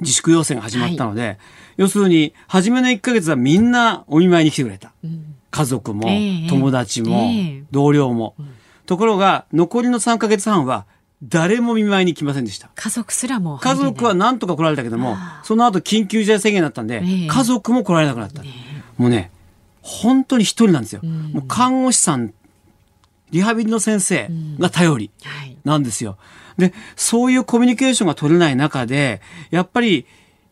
[0.00, 1.38] 自粛要請が始まったので、はい、
[1.78, 4.92] 要するに、初めの1ヶ月はみんなお見舞いに来てくれた。
[5.02, 6.08] うん、家族も、
[6.48, 8.34] 友達も、えー、同僚も。
[8.38, 8.48] うん、
[8.84, 10.86] ところが、残りの3ヶ月半は、
[11.22, 12.70] 誰も見舞いに来ませんでした。
[12.74, 18.42] 家族すらも家族は何とか来られたけども、その後緊急事態宣言だったんで、えー、家族も来られなくなった。
[18.42, 18.50] えー、
[18.98, 19.30] もうね、
[19.80, 21.00] 本当に一人なんですよ。
[21.02, 22.34] うん、もう看護師さん、
[23.30, 25.10] リハビリの先生が頼り
[25.64, 26.18] なんですよ。
[26.58, 30.06] で、そういうコミュニケーションが取れない中で、やっぱり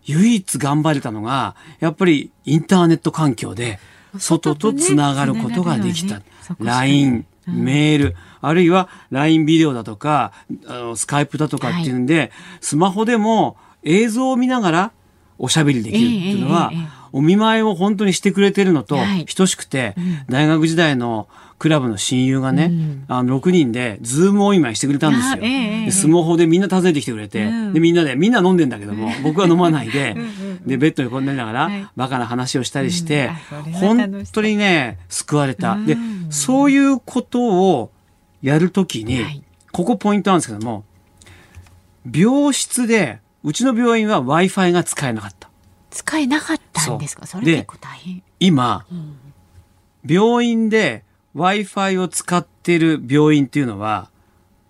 [0.05, 3.79] 唯一頑張れたのが、やっぱりインターネット環境で、
[4.19, 6.19] 外とつながることができた。
[6.19, 6.25] ね、
[6.61, 10.33] LINE、メール、あるいは LINE ビデオだとか、
[10.67, 12.31] あのスカイプだとかっていうんで、はい、
[12.61, 14.93] スマホでも映像を見ながら
[15.39, 18.99] おしゃべりできるっていうのは、えーえーえー、お見舞いを本当にしてくれてるのと
[19.37, 19.95] 等しくて、はい
[20.29, 21.29] 大学時代の
[21.59, 25.37] クラブの親友がね、うん、あの6人でズームお見舞いしてくれたんですよ。
[25.37, 30.17] でスマホでみんな訪ねてきてくれて、うん、でみんなでみんな飲んでんだけども僕は飲まないで
[30.67, 33.31] でベッドにこんなりながら、はい、バカな話をしたりして、
[33.67, 35.77] うん、本当にね救われた。
[35.77, 35.97] で
[36.31, 37.91] そういうことを
[38.43, 39.43] やるときに、はい、
[39.73, 40.85] ここポイントなんですけども
[42.13, 45.49] 病室でうちの病院は w i f i が使えなかった。
[45.91, 47.27] 使えなかったんですか？
[47.27, 48.23] それ結構大変。
[48.41, 49.17] 今、うん、
[50.05, 54.11] 病院で Wi-Fi を使っている病院っていうのは、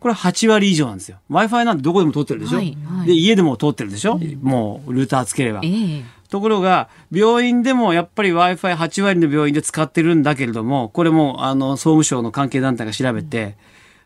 [0.00, 1.18] これ8割以上なんですよ。
[1.30, 5.60] Wi-Fi なんてどこでも通ってるでしょ、はいはい、で、家でも通ってるでしょ、うん、もうルーターつければ。
[5.62, 13.56] えー、ところが、病院でもやっぱり Wi-Fi8 割の病院で使ってるんだけれども、これもあの総務省の関係団体が調べて、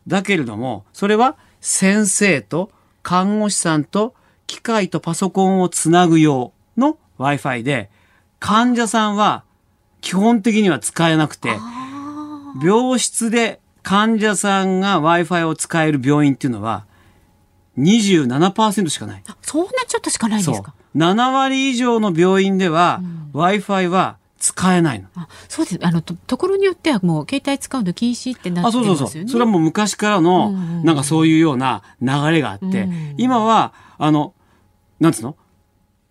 [0.06, 2.70] うん、だけれども、それは先生と
[3.02, 4.14] 看護師さんと
[4.46, 7.90] 機械とパソコンをつなぐ用の Wi-Fi で、
[8.38, 9.42] 患者さんは
[10.00, 11.56] 基本的には使えなくて、
[12.62, 16.84] 病室で患者さんが Wi-Fi を使える病院っていうのは
[17.78, 19.22] 27%しかない。
[19.42, 23.00] そんなちょっとしかないんですか？7割以上の病院では、
[23.34, 25.09] うん、Wi-Fi は使えないの。
[25.14, 25.78] あそうです。
[25.82, 28.90] あのと、ところによってはもう携帯使うの禁止ってなってますよね。
[28.90, 29.28] あ、そうそうそう。
[29.28, 34.34] それはもう昔からの、なんかそういうような流れがあって、うんうん、今は、あの、
[35.00, 35.36] なんつうの？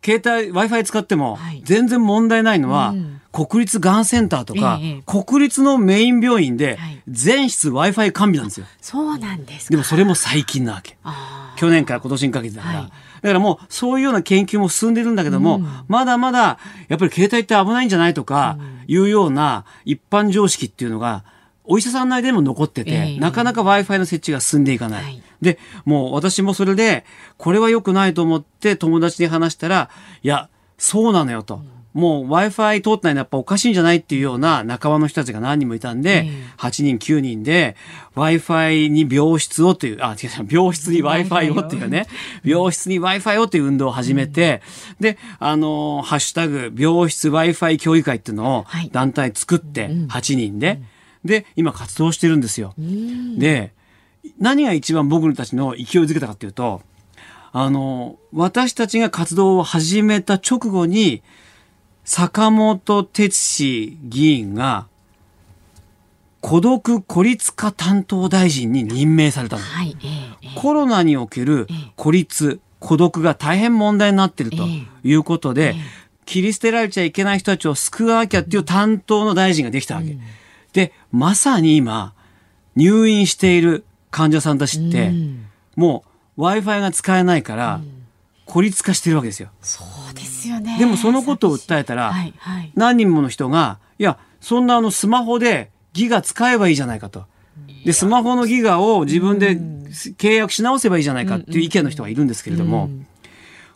[0.03, 8.65] 携帯 Wi-Fi 使っても全然問題ないのは、はいうん、国立がんセンターとか、ええ、国立のメイン病院で全室 Wi-Fi 完備なんですよ。
[8.81, 10.97] そうなんですでもそれも最近なわけ。
[11.55, 12.79] 去年から今年にかけてだから。
[12.79, 12.89] はい、
[13.21, 16.57] だからもうそういうような研究も進んでるんだけども、うん、まだまだ
[16.87, 18.57] やっぱり携帯って危ないんじゃないとか
[18.87, 21.23] いうような一般常識っていうのが
[21.63, 25.03] お医者さん内でも残ってて、えー、なかなか Wi-Fi の設置が進んでいかない。
[25.03, 27.05] はい、で、もう私もそれで、
[27.37, 29.89] これは良くないと思って友達に話したら、
[30.23, 31.61] いや、そうなのよと。
[31.97, 36.27] うんもう Wi-Fi 通ってないのやっぱおかしいんじゃないっていうような仲間の人たちが何人もいたんで、
[36.57, 37.75] 8人9人で
[38.15, 42.05] Wi-Fi に病室をという、あ、違う、病室に Wi-Fi をっていうね、
[42.43, 44.61] 病室に Wi-Fi をっていう運動を始めて、
[44.99, 50.79] で、あの、ハッシュタグ、病室 Wi-Fi 協議会っていうのを団体作って8人で、
[51.25, 52.75] で、今活動してるんですよ。
[52.77, 53.73] で、
[54.37, 56.83] 何が一番僕たちの勢いづけたかっていうと、
[57.53, 61.23] あの、私たちが活動を始めた直後に、
[62.07, 64.87] 坂本哲司議員が、
[66.39, 69.61] 孤独孤立化担当大臣に任命されたの。
[69.61, 74.65] はいえー、コロナにおける孤立、孤独が大変問題になっていると
[75.03, 75.75] いうことで、
[76.25, 80.11] 切り捨てられちゃいけない人たちを救わなきゃっていう担当の大臣ができたわけ。
[80.11, 80.21] うん。
[80.71, 82.13] で、まさに今、
[82.77, 85.45] 入院している患者さんたちって、うん、
[85.75, 86.05] も
[86.37, 87.81] う Wi-Fi が使えないから、
[88.45, 89.49] 孤立化してるわけですよ。
[89.61, 89.87] そう。
[89.87, 89.96] ですよ
[90.67, 90.77] ね。
[90.77, 97.25] でもそのことを訴えたら、はいはい、何人もの人が、いや、そんなあのスマホでギガ使えばいいじゃないかと。
[97.85, 102.89] で、スマホのギガを自分で契約し直せばいいじゃないかっていう意見の人がいるんですけれども、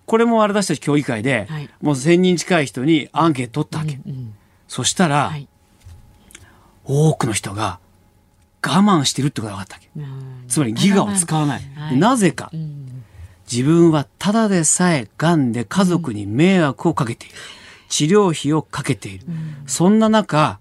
[0.05, 1.47] これも私たち協議会で、
[1.81, 3.99] もう1000人近い人にアンケート取ったわけ。
[4.67, 5.47] そしたら、はい。
[6.83, 7.79] 多くの人が
[8.65, 10.05] 我慢してるってことが分かったわ
[10.45, 10.49] け。
[10.49, 11.61] つまりギガを使わない。
[11.75, 12.51] はい、なぜか、
[13.51, 17.35] 自分はただでさえ癌で家族に迷惑をかけている。
[17.89, 19.25] 治療費をかけている。
[19.67, 20.59] そんな中、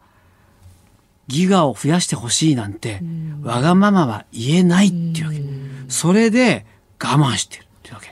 [1.29, 3.01] ギガを増やしてほしいなんて、
[3.43, 5.41] わがままは言えないっていうわけ。
[5.89, 6.67] それで
[7.01, 8.09] 我慢してるっていうわけ。
[8.09, 8.11] い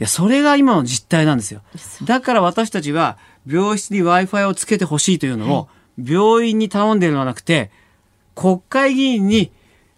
[0.00, 1.62] や、それが今の実態なんですよ。
[2.04, 7.70] だから私たちは病室に Wi-Fi をつけてほしいというのを、病院に頼んでるのではなくて、
[8.34, 9.50] 国会議員に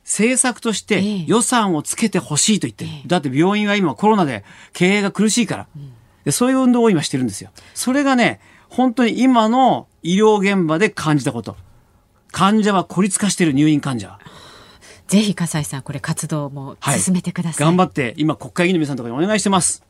[0.07, 2.91] 政策として予算をつけてほしいと言ってる。
[3.09, 5.67] だって病院は今コロナで経営が苦しいから。
[6.25, 7.51] でそういう運動を今してるんですよ。
[7.75, 11.57] それがね、本当に今の医療現場で感じたこと。
[12.31, 14.21] 患者は孤立化してる入院患者は。
[15.09, 17.65] ぜひ笠井さん、これ活動も進めてください。
[17.65, 19.86] はい、頑張って、今国会議員の皆さんとかにお願いしてます。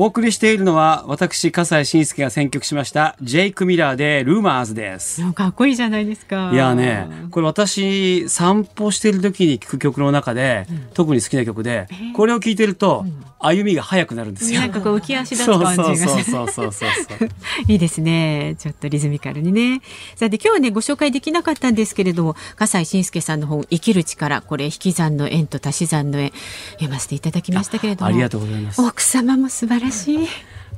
[0.00, 6.50] お送りしているのは私笠西慎介が選曲しましたジェイク・ミラーでルーマーズですかっこいいじゃないですか。
[6.54, 11.86] いやねこれ私散歩している時に聴く曲の中で、うん、特に好きな曲で
[12.16, 14.60] これを聴いてると、うん、歩みが速くなるんですよ。
[14.60, 15.96] なんかこう浮き足立つ感じが。
[15.96, 17.28] そうそうそうそう
[17.68, 18.56] いいですね。
[18.58, 19.80] ちょっとリズミカルにね。
[20.14, 26.32] さて今日はねご紹介できなかったんですけれども笠西慎介さんの本生きる力これ引き算の円と足し算の円
[26.72, 28.08] 読ませていただきましたけれども。
[28.08, 28.82] ありがとうございます。
[28.82, 30.28] 奥様も素晴らしい。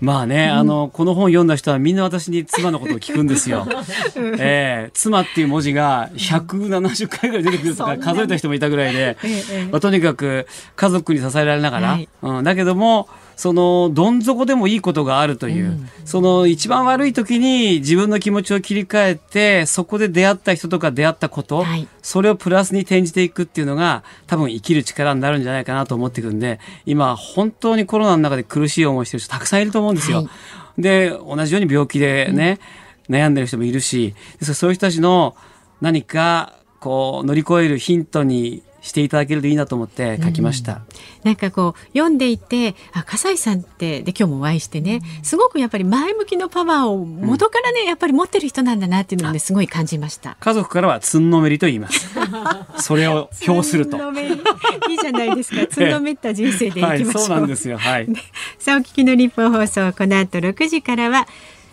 [0.02, 3.68] まあね、あの、この本読んだ人はみんな私に妻のことを聞くんですよ。
[4.36, 9.16] えー、妻っていう文字が170回ぐらい出てくるとか数えた人もいたぐらいで、
[9.70, 13.08] まあ、とにかく家族に支えられながら、はい、うん、だけども、
[13.42, 30.18] そのどん底でもいいことがあるという、うん、その一番悪い時に自分の気持ちを切り替えてそこで出会った人とか出会ったこと、はい、それをプラスに転じていくっていうのが多分生きる力になるんじゃないかなと思っていくんで今本当にコロナの中で苦しい思いしてる人たくさんいると思うんですよ。
[30.18, 30.22] は
[30.78, 32.60] い、で同じように病気でね、
[33.08, 35.34] うん、悩んでる人もいるしそういう人たちの
[35.80, 40.72] 何かこう乗り越えるヒントにしていただけるといいなと思って書きました。
[40.72, 40.80] うん、
[41.22, 50.36] なんかこう読んでいてあ笠井さんってで今日もお会いしてねすごくやっぱり前向きのパワーを元からね、うん、やっぱり持ってる人なんだなっていうのをねすごい感じました。
[50.40, 52.10] 家族からはつんのめりと言います。
[52.78, 53.96] それを表すると。
[53.96, 55.66] いいじゃないですか。
[55.70, 57.78] つんのめった人生でいきましょう、はい、そうなんですよ。
[57.78, 58.08] はい。
[58.58, 61.28] さあお聞きの日本放送この後6時からは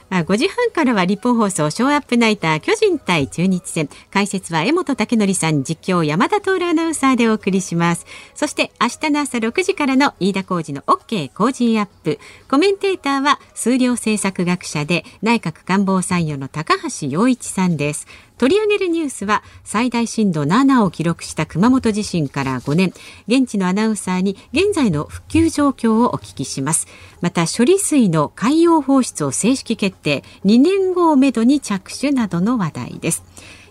[0.09, 3.89] 5時半からは立法放送ショーアップナイター巨人対中日戦。
[4.11, 8.05] 解説は江本武則さん実況山田徹アナウンサーでお送りします。
[8.33, 12.19] そして明日の朝6時からの飯田浩二の OK 工事アップ。
[12.49, 18.07] コメンテーターは数量政策学者で内閣官房参与の高橋洋一さんです。
[18.39, 22.93] 取り上げるニュースは最大震度7を記録した熊本地震から5年。
[23.27, 26.87] 現地のアナウンサーに現在の復旧状況をお聞きします。
[27.19, 30.23] また処理水の海洋放出を正式決定。
[30.45, 33.23] 2年後をめどに着手などの話題です。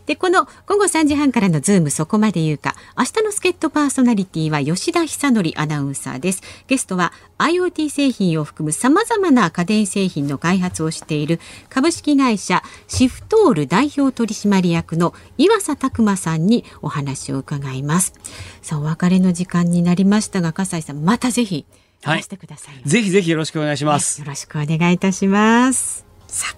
[0.08, 6.42] で、この午後3時半からのズームそこまで言うか、明日の助っ人パーソナリティは吉田久則アナウンサーです。
[6.66, 18.14] ゲストは IoT 製品を含む様々な家電製品の開発をしている株式会社シフトール代表取締役の岩佐拓馬さんにお話を伺います。
[18.62, 21.66] さあ、お別れの時間になりましたが、笠井さん、またぜひ、
[22.02, 22.88] はい、してください。
[22.88, 24.22] ぜひぜひよろしくお願いします。
[24.22, 26.06] よろしくお願いいたします。
[26.28, 26.56] さあ。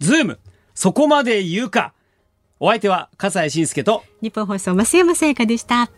[0.00, 0.38] ズーム、
[0.74, 1.92] そこまで言うか。
[2.58, 5.90] お相手は笠西慎介と日本放送増山さやかでした。